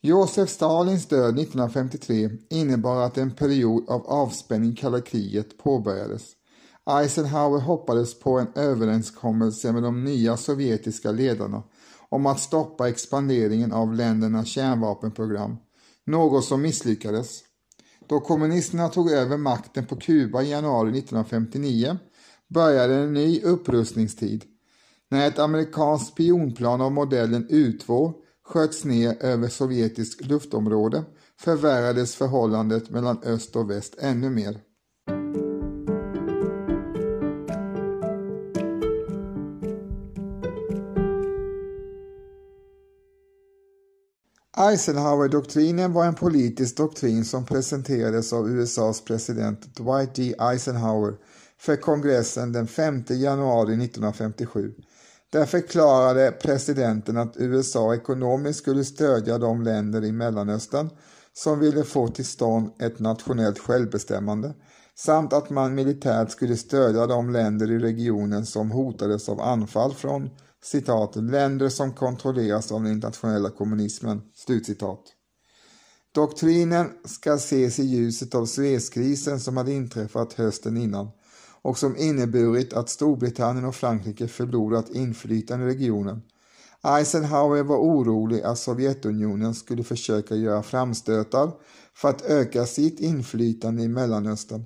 Josef 0.02 0.50
Stalins 0.50 1.06
död 1.06 1.40
1953 1.40 2.30
innebar 2.50 3.02
att 3.02 3.18
en 3.18 3.32
period 3.32 3.90
av 3.90 4.08
avspänning 4.08 4.76
kalla 4.76 5.02
kriget 5.02 5.58
påbörjades. 5.58 6.24
Eisenhower 6.90 7.60
hoppades 7.60 8.20
på 8.20 8.40
en 8.40 8.48
överenskommelse 8.56 9.72
med 9.72 9.84
de 9.84 10.04
nya 10.04 10.38
sovjetiska 10.38 11.12
ledarna 11.12 11.64
om 12.10 12.26
att 12.26 12.40
stoppa 12.40 12.90
expanderingen 12.90 13.72
av 13.72 13.94
ländernas 13.94 14.48
kärnvapenprogram 14.48 15.58
något 16.10 16.46
som 16.46 16.62
misslyckades. 16.62 17.44
Då 18.08 18.20
kommunisterna 18.20 18.90
tog 18.90 19.12
över 19.12 19.38
makten 19.38 19.86
på 19.86 19.96
Kuba 19.96 20.42
i 20.42 20.50
januari 20.50 20.90
1959 20.90 21.98
började 22.48 22.96
en 22.96 23.14
ny 23.14 23.42
upprustningstid. 23.42 24.44
När 25.12 25.28
ett 25.28 25.40
amerikanskt 25.40 26.12
spionplan 26.12 26.82
av 26.82 26.92
modellen 26.92 27.48
U-2 27.50 28.14
sköts 28.44 28.86
ner 28.86 29.24
över 29.24 29.48
sovjetiskt 29.48 30.26
luftområde 30.26 31.04
förvärrades 31.40 32.16
förhållandet 32.16 32.90
mellan 32.90 33.24
öst 33.24 33.56
och 33.56 33.70
väst 33.70 33.96
ännu 34.00 34.30
mer. 34.30 34.60
Eisenhower-doktrinen 44.60 45.94
var 45.94 46.06
en 46.06 46.16
politisk 46.16 46.78
doktrin 46.78 47.26
som 47.26 47.46
presenterades 47.46 48.34
av 48.34 48.50
USAs 48.50 49.02
president 49.02 49.76
Dwight 49.76 50.16
D. 50.16 50.36
Eisenhower 50.40 51.14
för 51.58 51.76
kongressen 51.76 52.52
den 52.52 52.68
5 52.68 53.04
januari 53.10 53.86
1957. 53.86 54.74
Där 55.30 55.46
förklarade 55.46 56.32
presidenten 56.32 57.18
att 57.18 57.38
USA 57.38 57.96
ekonomiskt 57.96 58.60
skulle 58.60 58.84
stödja 58.84 59.38
de 59.38 59.62
länder 59.64 60.04
i 60.04 60.12
Mellanöstern 60.12 60.90
som 61.34 61.60
ville 61.60 61.84
få 61.84 62.08
till 62.08 62.26
stånd 62.26 62.70
ett 62.80 63.00
nationellt 63.00 63.60
självbestämmande 63.60 64.54
samt 65.06 65.34
att 65.34 65.50
man 65.50 65.76
militärt 65.76 66.32
skulle 66.32 66.58
stödja 66.58 67.08
de 67.08 67.30
länder 67.30 67.72
i 67.72 67.80
regionen 67.80 68.46
som 68.46 68.72
hotades 68.72 69.30
av 69.30 69.42
anfall 69.42 69.94
från 69.94 70.30
citat, 70.64 71.16
länder 71.16 71.70
som 71.70 71.94
kontrolleras 71.94 72.72
av 72.72 72.84
den 72.84 72.92
internationella 72.92 73.50
kommunismen. 73.50 74.22
Slutcitat. 74.36 75.00
Doktrinen 76.16 76.90
ska 77.06 77.34
ses 77.34 77.80
i 77.80 77.84
ljuset 77.84 78.36
av 78.36 78.46
Suezkrisen 78.46 79.40
som 79.40 79.58
hade 79.58 79.74
inträffat 79.74 80.34
hösten 80.34 80.78
innan 80.78 81.10
och 81.62 81.78
som 81.78 81.98
inneburit 81.98 82.74
att 82.74 82.90
Storbritannien 82.90 83.66
och 83.66 83.76
Frankrike 83.76 84.28
förlorat 84.28 84.90
inflytande 84.90 85.66
i 85.66 85.70
regionen. 85.70 86.22
Eisenhower 86.84 87.64
var 87.64 87.78
orolig 87.78 88.42
att 88.42 88.60
Sovjetunionen 88.60 89.54
skulle 89.54 89.84
försöka 89.84 90.36
göra 90.36 90.64
framstötar 90.64 91.52
för 91.94 92.10
att 92.10 92.22
öka 92.22 92.66
sitt 92.66 93.00
inflytande 93.00 93.84
i 93.84 93.88
Mellanöstern. 93.88 94.66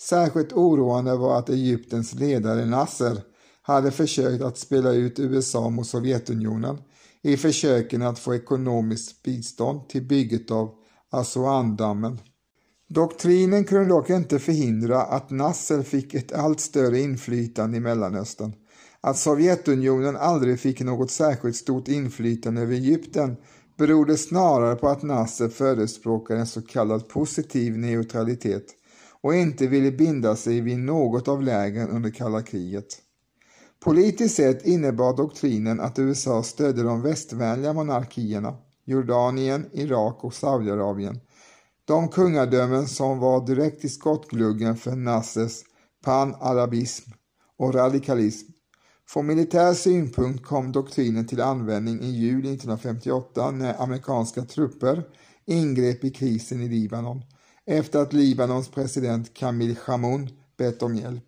Särskilt 0.00 0.52
oroande 0.52 1.16
var 1.16 1.38
att 1.38 1.48
Egyptens 1.48 2.14
ledare 2.14 2.66
Nasser 2.66 3.22
hade 3.62 3.90
försökt 3.90 4.42
att 4.42 4.58
spela 4.58 4.92
ut 4.92 5.18
USA 5.18 5.70
mot 5.70 5.86
Sovjetunionen 5.86 6.78
i 7.22 7.36
försöken 7.36 8.02
att 8.02 8.18
få 8.18 8.34
ekonomiskt 8.34 9.22
bistånd 9.22 9.88
till 9.88 10.02
bygget 10.02 10.50
av 10.50 10.74
Assuandammen. 11.10 12.18
Doktrinen 12.88 13.64
kunde 13.64 13.88
dock 13.88 14.10
inte 14.10 14.38
förhindra 14.38 15.02
att 15.02 15.30
Nasser 15.30 15.82
fick 15.82 16.14
ett 16.14 16.32
allt 16.32 16.60
större 16.60 16.98
inflytande 17.00 17.76
i 17.76 17.80
Mellanöstern. 17.80 18.52
Att 19.00 19.18
Sovjetunionen 19.18 20.16
aldrig 20.16 20.60
fick 20.60 20.80
något 20.80 21.10
särskilt 21.10 21.56
stort 21.56 21.88
inflytande 21.88 22.60
över 22.60 22.74
Egypten 22.74 23.36
berodde 23.78 24.16
snarare 24.16 24.76
på 24.76 24.88
att 24.88 25.02
Nasser 25.02 25.48
förespråkade 25.48 26.40
en 26.40 26.46
så 26.46 26.62
kallad 26.62 27.08
positiv 27.08 27.78
neutralitet 27.78 28.64
och 29.22 29.34
inte 29.34 29.66
ville 29.66 29.92
binda 29.92 30.36
sig 30.36 30.60
vid 30.60 30.78
något 30.78 31.28
av 31.28 31.42
lägren 31.42 31.88
under 31.88 32.10
kalla 32.10 32.42
kriget. 32.42 33.02
Politiskt 33.80 34.36
sett 34.36 34.66
innebar 34.66 35.16
doktrinen 35.16 35.80
att 35.80 35.98
USA 35.98 36.42
stödde 36.42 36.82
de 36.82 37.02
västvänliga 37.02 37.72
monarkierna, 37.72 38.56
Jordanien, 38.84 39.66
Irak 39.72 40.24
och 40.24 40.34
Saudiarabien, 40.34 41.20
de 41.84 42.08
kungadömen 42.08 42.86
som 42.86 43.18
var 43.18 43.46
direkt 43.46 43.84
i 43.84 43.88
skottgluggen 43.88 44.76
för 44.76 44.96
Nassers 44.96 45.62
panarabism 46.04 47.10
och 47.56 47.74
radikalism. 47.74 48.50
Från 49.08 49.26
militär 49.26 49.74
synpunkt 49.74 50.44
kom 50.44 50.72
doktrinen 50.72 51.26
till 51.26 51.40
användning 51.40 52.00
i 52.00 52.10
juli 52.10 52.54
1958 52.54 53.50
när 53.50 53.82
amerikanska 53.82 54.42
trupper 54.42 55.02
ingrep 55.46 56.04
i 56.04 56.10
krisen 56.10 56.62
i 56.62 56.68
Libanon 56.68 57.22
efter 57.68 57.98
att 57.98 58.12
Libanons 58.12 58.68
president 58.68 59.34
Kamil 59.34 59.76
Chamoun 59.76 60.28
bett 60.56 60.82
om 60.82 60.96
hjälp. 60.96 61.24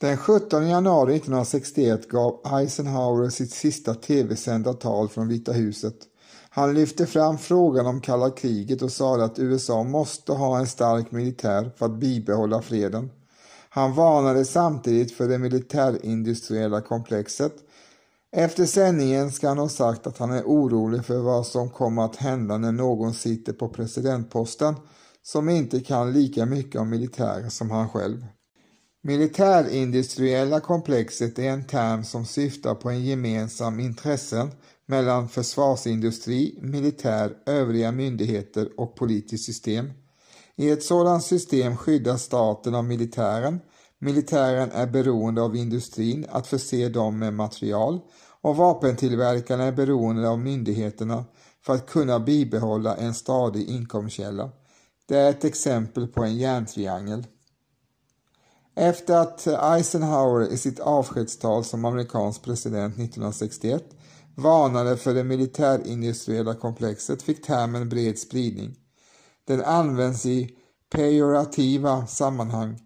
Den 0.00 0.16
17 0.16 0.68
januari 0.68 1.16
1961 1.16 2.08
gav 2.08 2.40
Eisenhower 2.44 3.28
sitt 3.28 3.50
sista 3.50 3.94
tv-sända 3.94 4.72
tal 4.72 5.08
från 5.08 5.28
Vita 5.28 5.52
huset. 5.52 5.96
Han 6.50 6.74
lyfte 6.74 7.06
fram 7.06 7.38
frågan 7.38 7.86
om 7.86 8.00
kalla 8.00 8.30
kriget 8.30 8.82
och 8.82 8.92
sade 8.92 9.24
att 9.24 9.38
USA 9.38 9.84
måste 9.84 10.32
ha 10.32 10.58
en 10.58 10.66
stark 10.66 11.10
militär 11.10 11.70
för 11.76 11.86
att 11.86 11.98
bibehålla 11.98 12.62
freden. 12.62 13.10
Han 13.74 13.94
varnade 13.94 14.44
samtidigt 14.44 15.12
för 15.12 15.28
det 15.28 15.38
militärindustriella 15.38 16.80
komplexet. 16.80 17.52
Efter 18.36 18.66
sändningen 18.66 19.32
ska 19.32 19.48
han 19.48 19.58
ha 19.58 19.68
sagt 19.68 20.06
att 20.06 20.18
han 20.18 20.30
är 20.30 20.42
orolig 20.42 21.04
för 21.04 21.18
vad 21.18 21.46
som 21.46 21.70
kommer 21.70 22.04
att 22.04 22.16
hända 22.16 22.58
när 22.58 22.72
någon 22.72 23.14
sitter 23.14 23.52
på 23.52 23.68
presidentposten 23.68 24.74
som 25.22 25.48
inte 25.48 25.80
kan 25.80 26.12
lika 26.12 26.46
mycket 26.46 26.80
om 26.80 26.90
militär 26.90 27.48
som 27.48 27.70
han 27.70 27.88
själv. 27.88 28.26
Militärindustriella 29.02 30.60
komplexet 30.60 31.38
är 31.38 31.50
en 31.50 31.66
term 31.66 32.04
som 32.04 32.26
syftar 32.26 32.74
på 32.74 32.90
en 32.90 33.04
gemensam 33.04 33.80
intressen 33.80 34.50
mellan 34.86 35.28
försvarsindustri, 35.28 36.58
militär, 36.62 37.36
övriga 37.46 37.92
myndigheter 37.92 38.68
och 38.76 38.96
politiskt 38.96 39.44
system. 39.44 39.90
I 40.56 40.70
ett 40.70 40.82
sådant 40.82 41.24
system 41.24 41.76
skyddas 41.76 42.22
staten 42.22 42.74
av 42.74 42.84
militären. 42.84 43.60
Militären 43.98 44.70
är 44.70 44.86
beroende 44.86 45.42
av 45.42 45.56
industrin 45.56 46.26
att 46.30 46.46
förse 46.46 46.88
dem 46.88 47.18
med 47.18 47.34
material 47.34 48.00
och 48.40 48.56
vapentillverkarna 48.56 49.64
är 49.64 49.72
beroende 49.72 50.28
av 50.28 50.38
myndigheterna 50.38 51.24
för 51.66 51.74
att 51.74 51.86
kunna 51.86 52.20
bibehålla 52.20 52.96
en 52.96 53.14
stadig 53.14 53.68
inkomstkälla. 53.68 54.50
Det 55.06 55.16
är 55.16 55.30
ett 55.30 55.44
exempel 55.44 56.06
på 56.06 56.24
en 56.24 56.36
järntriangel. 56.36 57.26
Efter 58.76 59.14
att 59.14 59.46
Eisenhower 59.46 60.52
i 60.52 60.56
sitt 60.56 60.80
avskedstal 60.80 61.64
som 61.64 61.84
amerikansk 61.84 62.42
president 62.42 62.94
1961 62.94 63.84
varnade 64.36 64.96
för 64.96 65.14
det 65.14 65.24
militärindustriella 65.24 66.54
komplexet 66.54 67.22
fick 67.22 67.46
termen 67.46 67.88
bred 67.88 68.18
spridning. 68.18 68.76
Den 69.46 69.64
används 69.64 70.26
i 70.26 70.56
pejorativa 70.90 72.06
sammanhang 72.06 72.78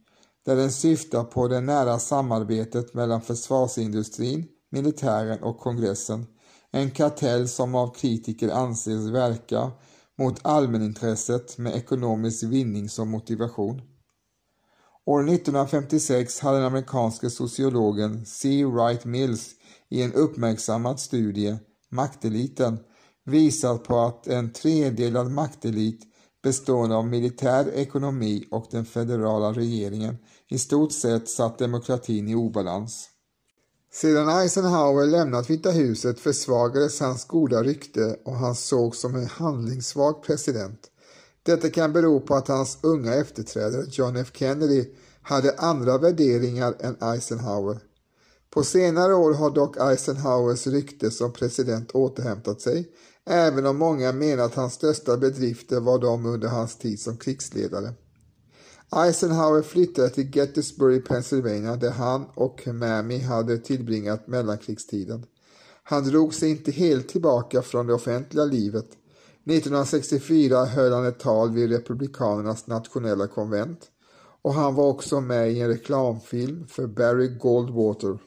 där 0.46 0.56
den 0.56 0.72
syftar 0.72 1.24
på 1.24 1.48
det 1.48 1.60
nära 1.60 1.98
samarbetet 1.98 2.94
mellan 2.94 3.22
försvarsindustrin, 3.22 4.48
militären 4.70 5.42
och 5.42 5.58
kongressen, 5.58 6.26
en 6.70 6.90
kartell 6.90 7.48
som 7.48 7.74
av 7.74 7.94
kritiker 7.94 8.48
anses 8.48 9.06
verka 9.06 9.70
mot 10.18 10.40
allmänintresset 10.42 11.58
med 11.58 11.76
ekonomisk 11.76 12.42
vinning 12.42 12.88
som 12.88 13.10
motivation. 13.10 13.82
År 15.04 15.20
1956 15.20 16.40
hade 16.40 16.56
den 16.56 16.66
amerikanske 16.66 17.30
sociologen 17.30 18.26
C. 18.26 18.64
Wright 18.64 19.04
Mills 19.04 19.50
i 19.88 20.02
en 20.02 20.12
uppmärksammad 20.12 21.00
studie, 21.00 21.56
Makteliten, 21.90 22.78
visat 23.24 23.84
på 23.84 23.98
att 23.98 24.26
en 24.26 24.52
tredelad 24.52 25.30
maktelit 25.30 26.04
bestående 26.42 26.96
av 26.96 27.06
militär 27.06 27.68
ekonomi 27.74 28.48
och 28.50 28.66
den 28.70 28.84
federala 28.84 29.52
regeringen 29.52 30.16
i 30.48 30.58
stort 30.58 30.92
sett 30.92 31.28
satt 31.28 31.58
demokratin 31.58 32.28
i 32.28 32.34
obalans. 32.34 33.08
Sedan 33.92 34.28
Eisenhower 34.28 35.06
lämnat 35.06 35.50
Vita 35.50 35.70
huset 35.70 36.20
försvagades 36.20 37.00
hans 37.00 37.24
goda 37.24 37.62
rykte 37.62 38.18
och 38.24 38.34
han 38.34 38.54
sågs 38.54 39.00
som 39.00 39.14
en 39.14 39.26
handlingssvag 39.26 40.22
president. 40.22 40.80
Detta 41.42 41.70
kan 41.70 41.92
bero 41.92 42.20
på 42.20 42.34
att 42.34 42.48
hans 42.48 42.78
unga 42.82 43.14
efterträdare 43.14 43.84
John 43.90 44.16
F 44.16 44.30
Kennedy 44.34 44.84
hade 45.22 45.54
andra 45.58 45.98
värderingar 45.98 46.74
än 46.80 47.02
Eisenhower. 47.02 47.78
På 48.50 48.64
senare 48.64 49.14
år 49.14 49.34
har 49.34 49.50
dock 49.50 49.76
Eisenhowers 49.76 50.66
rykte 50.66 51.10
som 51.10 51.32
president 51.32 51.90
återhämtat 51.90 52.60
sig, 52.60 52.88
även 53.28 53.66
om 53.66 53.76
många 53.76 54.12
menar 54.12 54.44
att 54.44 54.54
hans 54.54 54.74
största 54.74 55.16
bedrifter 55.16 55.80
var 55.80 55.98
de 55.98 56.26
under 56.26 56.48
hans 56.48 56.76
tid 56.76 57.00
som 57.00 57.16
krigsledare. 57.16 57.92
Eisenhower 58.96 59.62
flyttade 59.62 60.10
till 60.10 60.36
Gettysburg, 60.36 61.06
Pennsylvania 61.06 61.76
där 61.76 61.90
han 61.90 62.26
och 62.34 62.66
Mammy 62.66 63.18
hade 63.18 63.58
tillbringat 63.58 64.26
mellankrigstiden. 64.26 65.26
Han 65.82 66.04
drog 66.04 66.34
sig 66.34 66.50
inte 66.50 66.70
helt 66.70 67.08
tillbaka 67.08 67.62
från 67.62 67.86
det 67.86 67.94
offentliga 67.94 68.44
livet. 68.44 68.86
1964 69.46 70.64
höll 70.64 70.92
han 70.92 71.06
ett 71.06 71.20
tal 71.20 71.50
vid 71.50 71.70
Republikanernas 71.70 72.66
nationella 72.66 73.26
konvent 73.26 73.80
och 74.42 74.54
han 74.54 74.74
var 74.74 74.88
också 74.88 75.20
med 75.20 75.52
i 75.52 75.60
en 75.60 75.68
reklamfilm 75.68 76.66
för 76.66 76.86
Barry 76.86 77.28
Goldwater. 77.28 78.18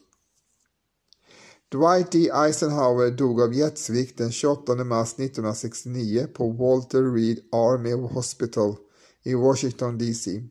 Dwight 1.71 2.11
D. 2.11 2.29
Eisenhower 2.33 3.11
dog 3.11 3.41
av 3.41 3.53
hjärtsvikt 3.53 4.17
den 4.17 4.31
28 4.31 4.75
mars 4.75 5.13
1969 5.13 6.27
på 6.33 6.49
Walter 6.51 7.13
Reed 7.13 7.39
Army 7.51 7.93
Hospital 7.93 8.75
i 9.23 9.33
Washington 9.33 9.97
DC. 9.97 10.43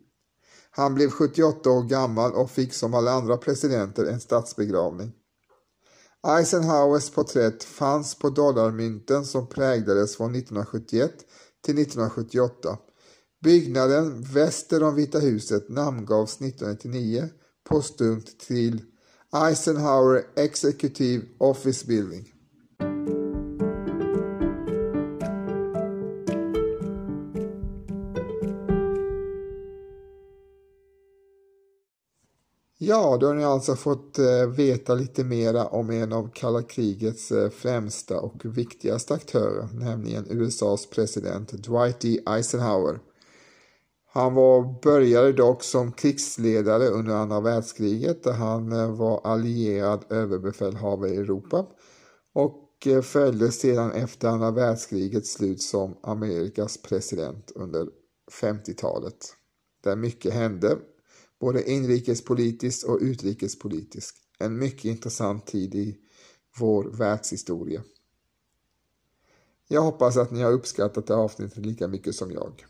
Han 0.71 0.95
blev 0.95 1.11
78 1.11 1.71
år 1.71 1.83
gammal 1.83 2.33
och 2.33 2.51
fick 2.51 2.73
som 2.73 2.95
alla 2.95 3.11
andra 3.11 3.37
presidenter 3.37 4.05
en 4.05 4.21
statsbegravning. 4.21 5.13
Eisenhowers 6.27 7.11
porträtt 7.11 7.65
fanns 7.65 8.15
på 8.15 8.31
dollarmynten 8.31 9.25
som 9.25 9.47
präglades 9.47 10.17
från 10.17 10.35
1971 10.35 11.13
till 11.65 11.79
1978. 11.79 12.79
Byggnaden 13.45 14.23
väster 14.23 14.83
om 14.83 14.95
Vita 14.95 15.19
huset 15.19 15.69
namngavs 15.69 16.41
1999 16.41 17.29
postumt 17.69 18.39
till 18.39 18.83
Eisenhower 19.33 20.25
Executive 20.37 21.23
Office 21.39 21.87
Building. 21.87 22.33
Ja, 32.79 33.17
då 33.21 33.27
har 33.27 33.35
ni 33.35 33.45
alltså 33.45 33.77
fått 33.77 34.19
eh, 34.19 34.47
veta 34.57 34.95
lite 34.95 35.25
mera 35.25 35.67
om 35.67 35.91
en 35.91 36.13
av 36.13 36.31
kalla 36.35 36.63
krigets 36.63 37.33
eh, 37.33 37.51
främsta 37.51 38.21
och 38.21 38.45
viktigaste 38.45 39.15
aktörer, 39.15 39.69
nämligen 39.73 40.27
USAs 40.31 40.87
president 40.87 41.53
Dwight 41.53 42.01
D. 42.01 42.21
Eisenhower. 42.27 42.99
Han 44.13 44.35
var, 44.35 44.81
började 44.83 45.33
dock 45.33 45.63
som 45.63 45.93
krigsledare 45.93 46.87
under 46.87 47.15
andra 47.15 47.41
världskriget 47.41 48.23
där 48.23 48.33
han 48.33 48.73
eh, 48.73 48.97
var 48.97 49.21
allierad 49.25 50.05
överbefälhavare 50.09 51.11
i 51.11 51.17
Europa 51.17 51.67
och 52.33 52.87
eh, 52.87 53.03
följde 53.03 53.53
sedan 53.53 53.93
efter 53.93 54.29
andra 54.29 54.51
världskrigets 54.51 55.33
slut 55.33 55.63
som 55.63 55.97
Amerikas 56.03 56.83
president 56.83 57.53
under 57.55 57.89
50-talet. 58.43 59.35
Där 59.83 59.97
mycket 59.97 60.33
hände 60.33 60.79
både 61.41 61.71
inrikespolitiskt 61.71 62.89
och 62.89 62.99
utrikespolitiskt. 63.01 64.19
En 64.39 64.59
mycket 64.59 64.85
intressant 64.85 65.47
tid 65.47 65.75
i 65.75 65.97
vår 66.59 66.85
världshistoria. 66.85 67.83
Jag 69.69 69.83
hoppas 69.83 70.17
att 70.17 70.31
ni 70.31 70.43
har 70.43 70.53
uppskattat 70.53 71.07
det 71.07 71.15
avsnittet 71.15 71.67
lika 71.67 71.89
mycket 71.89 72.15
som 72.15 72.31
jag. 72.31 72.67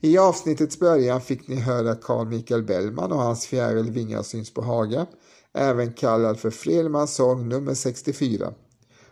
I 0.00 0.18
avsnittets 0.18 0.78
början 0.78 1.20
fick 1.20 1.48
ni 1.48 1.56
höra 1.56 1.94
Carl 1.94 2.26
Michael 2.26 2.62
Bellman 2.62 3.12
och 3.12 3.18
hans 3.18 3.46
fjäril 3.46 3.90
Vingar 3.90 4.22
syns 4.22 4.54
på 4.54 4.62
Haga, 4.62 5.06
även 5.52 5.92
kallad 5.92 6.38
för 6.38 6.50
Fredmans 6.50 7.14
sång 7.14 7.48
nummer 7.48 7.74
64. 7.74 8.54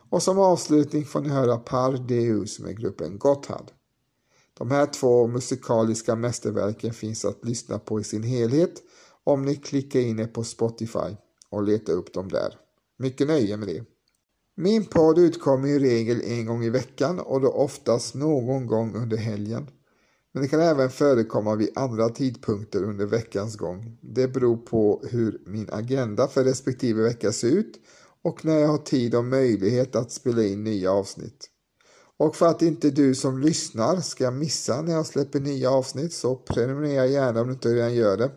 Och 0.09 0.23
som 0.23 0.39
avslutning 0.39 1.05
får 1.05 1.21
ni 1.21 1.29
höra 1.29 1.57
Par 1.57 1.91
Deus 2.07 2.59
med 2.59 2.79
gruppen 2.79 3.17
Gotthard. 3.19 3.71
De 4.57 4.71
här 4.71 4.85
två 4.85 5.27
musikaliska 5.27 6.15
mästerverken 6.15 6.93
finns 6.93 7.25
att 7.25 7.45
lyssna 7.45 7.79
på 7.79 7.99
i 7.99 8.03
sin 8.03 8.23
helhet 8.23 8.81
om 9.23 9.41
ni 9.41 9.55
klickar 9.55 9.99
in 9.99 10.19
er 10.19 10.27
på 10.27 10.43
Spotify 10.43 11.15
och 11.49 11.63
letar 11.63 11.93
upp 11.93 12.13
dem 12.13 12.27
där. 12.27 12.57
Mycket 12.97 13.27
nöje 13.27 13.57
med 13.57 13.67
det. 13.67 13.83
Min 14.57 14.85
podd 14.85 15.19
utkommer 15.19 15.67
i 15.67 15.79
regel 15.79 16.21
en 16.25 16.45
gång 16.45 16.63
i 16.63 16.69
veckan 16.69 17.19
och 17.19 17.41
då 17.41 17.47
oftast 17.47 18.15
någon 18.15 18.67
gång 18.67 18.95
under 18.95 19.17
helgen. 19.17 19.67
Men 20.35 20.41
det 20.41 20.47
kan 20.47 20.61
även 20.61 20.89
förekomma 20.89 21.55
vid 21.55 21.69
andra 21.75 22.09
tidpunkter 22.09 22.83
under 22.83 23.05
veckans 23.05 23.55
gång. 23.55 23.97
Det 24.01 24.27
beror 24.27 24.57
på 24.57 25.03
hur 25.09 25.41
min 25.45 25.69
agenda 25.71 26.27
för 26.27 26.43
respektive 26.43 27.03
vecka 27.03 27.31
ser 27.31 27.47
ut 27.47 27.79
och 28.23 28.45
när 28.45 28.59
jag 28.59 28.67
har 28.67 28.77
tid 28.77 29.15
och 29.15 29.25
möjlighet 29.25 29.95
att 29.95 30.11
spela 30.11 30.43
in 30.43 30.63
nya 30.63 30.91
avsnitt. 30.91 31.49
Och 32.17 32.35
för 32.35 32.45
att 32.45 32.61
inte 32.61 32.89
du 32.89 33.15
som 33.15 33.39
lyssnar 33.39 34.01
ska 34.01 34.31
missa 34.31 34.81
när 34.81 34.93
jag 34.93 35.05
släpper 35.05 35.39
nya 35.39 35.71
avsnitt 35.71 36.13
så 36.13 36.35
prenumerera 36.35 37.05
gärna 37.05 37.41
om 37.41 37.47
du 37.47 37.53
inte 37.53 37.73
redan 37.73 37.95
gör 37.95 38.17
det. 38.17 38.31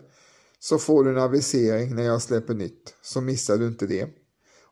Så 0.59 0.77
får 0.77 1.03
du 1.03 1.09
en 1.09 1.17
avisering 1.17 1.95
när 1.95 2.03
jag 2.03 2.21
släpper 2.21 2.53
nytt, 2.53 2.93
så 3.01 3.21
missar 3.21 3.57
du 3.57 3.67
inte 3.67 3.87
det. 3.87 4.07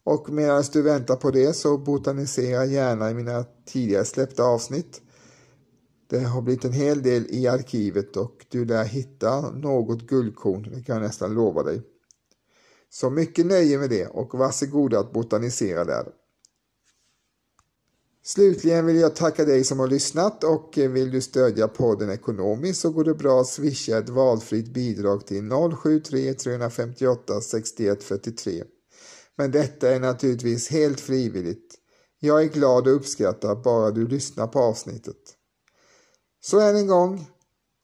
Och 0.04 0.30
medan 0.30 0.64
du 0.74 0.82
väntar 0.82 1.16
på 1.16 1.32
det 1.32 1.54
så 1.54 1.78
botanisera 1.78 2.66
gärna 2.66 3.12
i 3.12 3.14
mina 3.14 3.46
tidigare 3.66 4.06
släppta 4.06 4.44
avsnitt. 4.44 5.02
Det 6.10 6.20
har 6.20 6.42
blivit 6.42 6.66
en 6.66 6.74
hel 6.74 7.02
del 7.02 7.26
i 7.30 7.48
arkivet 7.48 8.18
och 8.18 8.46
du 8.50 8.66
lär 8.66 8.84
hitta 8.84 9.52
något 9.52 10.08
guldkorn, 10.08 10.64
det 10.64 10.84
kan 10.84 10.96
jag 10.96 11.04
nästan 11.04 11.34
lova 11.34 11.64
dig. 11.64 11.82
Så 12.90 13.10
mycket 13.10 13.46
nöje 13.46 13.78
med 13.78 13.90
det 13.90 14.08
och 14.08 14.38
varsågoda 14.38 15.00
att 15.00 15.14
botanisera 15.14 15.86
där. 15.86 16.08
Slutligen 18.24 18.86
vill 18.86 18.96
jag 18.96 19.16
tacka 19.16 19.46
dig 19.46 19.64
som 19.64 19.80
har 19.80 19.88
lyssnat 19.88 20.44
och 20.44 20.74
vill 20.78 21.12
du 21.12 21.22
stödja 21.22 21.68
podden 21.68 22.10
ekonomiskt 22.10 22.82
så 22.82 22.90
går 22.90 23.04
det 23.04 23.14
bra 23.14 23.42
att 23.42 23.48
swisha 23.48 23.98
ett 23.98 24.10
valfritt 24.10 24.74
bidrag 24.74 25.28
till 25.28 25.50
073 25.84 26.34
358 26.34 27.42
61 27.42 28.04
43. 28.04 28.64
Men 29.36 29.52
detta 29.52 29.90
är 29.90 30.00
naturligtvis 30.00 30.70
helt 30.70 31.00
frivilligt. 31.00 31.76
Jag 32.20 32.44
är 32.44 32.48
glad 32.48 32.88
och 32.88 32.96
uppskattar 32.96 33.56
bara 33.56 33.92
du 33.92 34.08
lyssnar 34.08 34.48
på 34.48 34.60
avsnittet. 34.60 35.38
Så 36.50 36.60
än 36.60 36.76
en 36.76 36.88
gång, 36.88 37.28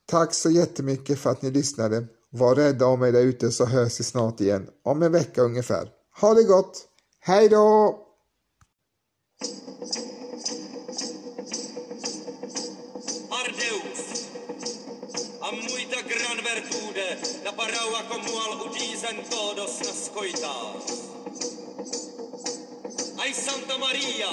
tack 0.06 0.34
så 0.34 0.50
jättemycket 0.52 1.20
för 1.20 1.30
att 1.30 1.42
ni 1.42 1.52
lyssnade. 1.52 2.08
Var 2.30 2.56
rädda 2.56 2.86
om 2.86 3.04
er 3.04 3.12
där 3.12 3.22
ute 3.22 3.52
så 3.52 3.66
hörs 3.66 4.00
vi 4.00 4.04
snart 4.04 4.42
igen, 4.42 4.70
om 4.84 5.04
en 5.04 5.12
vecka 5.12 5.42
ungefär. 5.42 5.90
Ha 6.22 6.34
det 6.34 6.44
gott! 6.44 6.88
Hej 7.20 7.50
då! 7.50 8.00
Ardeus. 13.30 14.04
A 15.42 15.52
muita 15.52 16.00
gran 16.12 16.38
vertude 16.50 17.08
da 17.44 17.52
paraua 17.52 18.02
como 18.10 18.32
al 18.44 18.68
udisen 18.68 19.18
todos 19.30 19.80
nas 19.80 20.12
coitas. 20.16 20.86
Ai 23.18 23.34
Santa 23.34 23.78
Maria, 23.78 24.32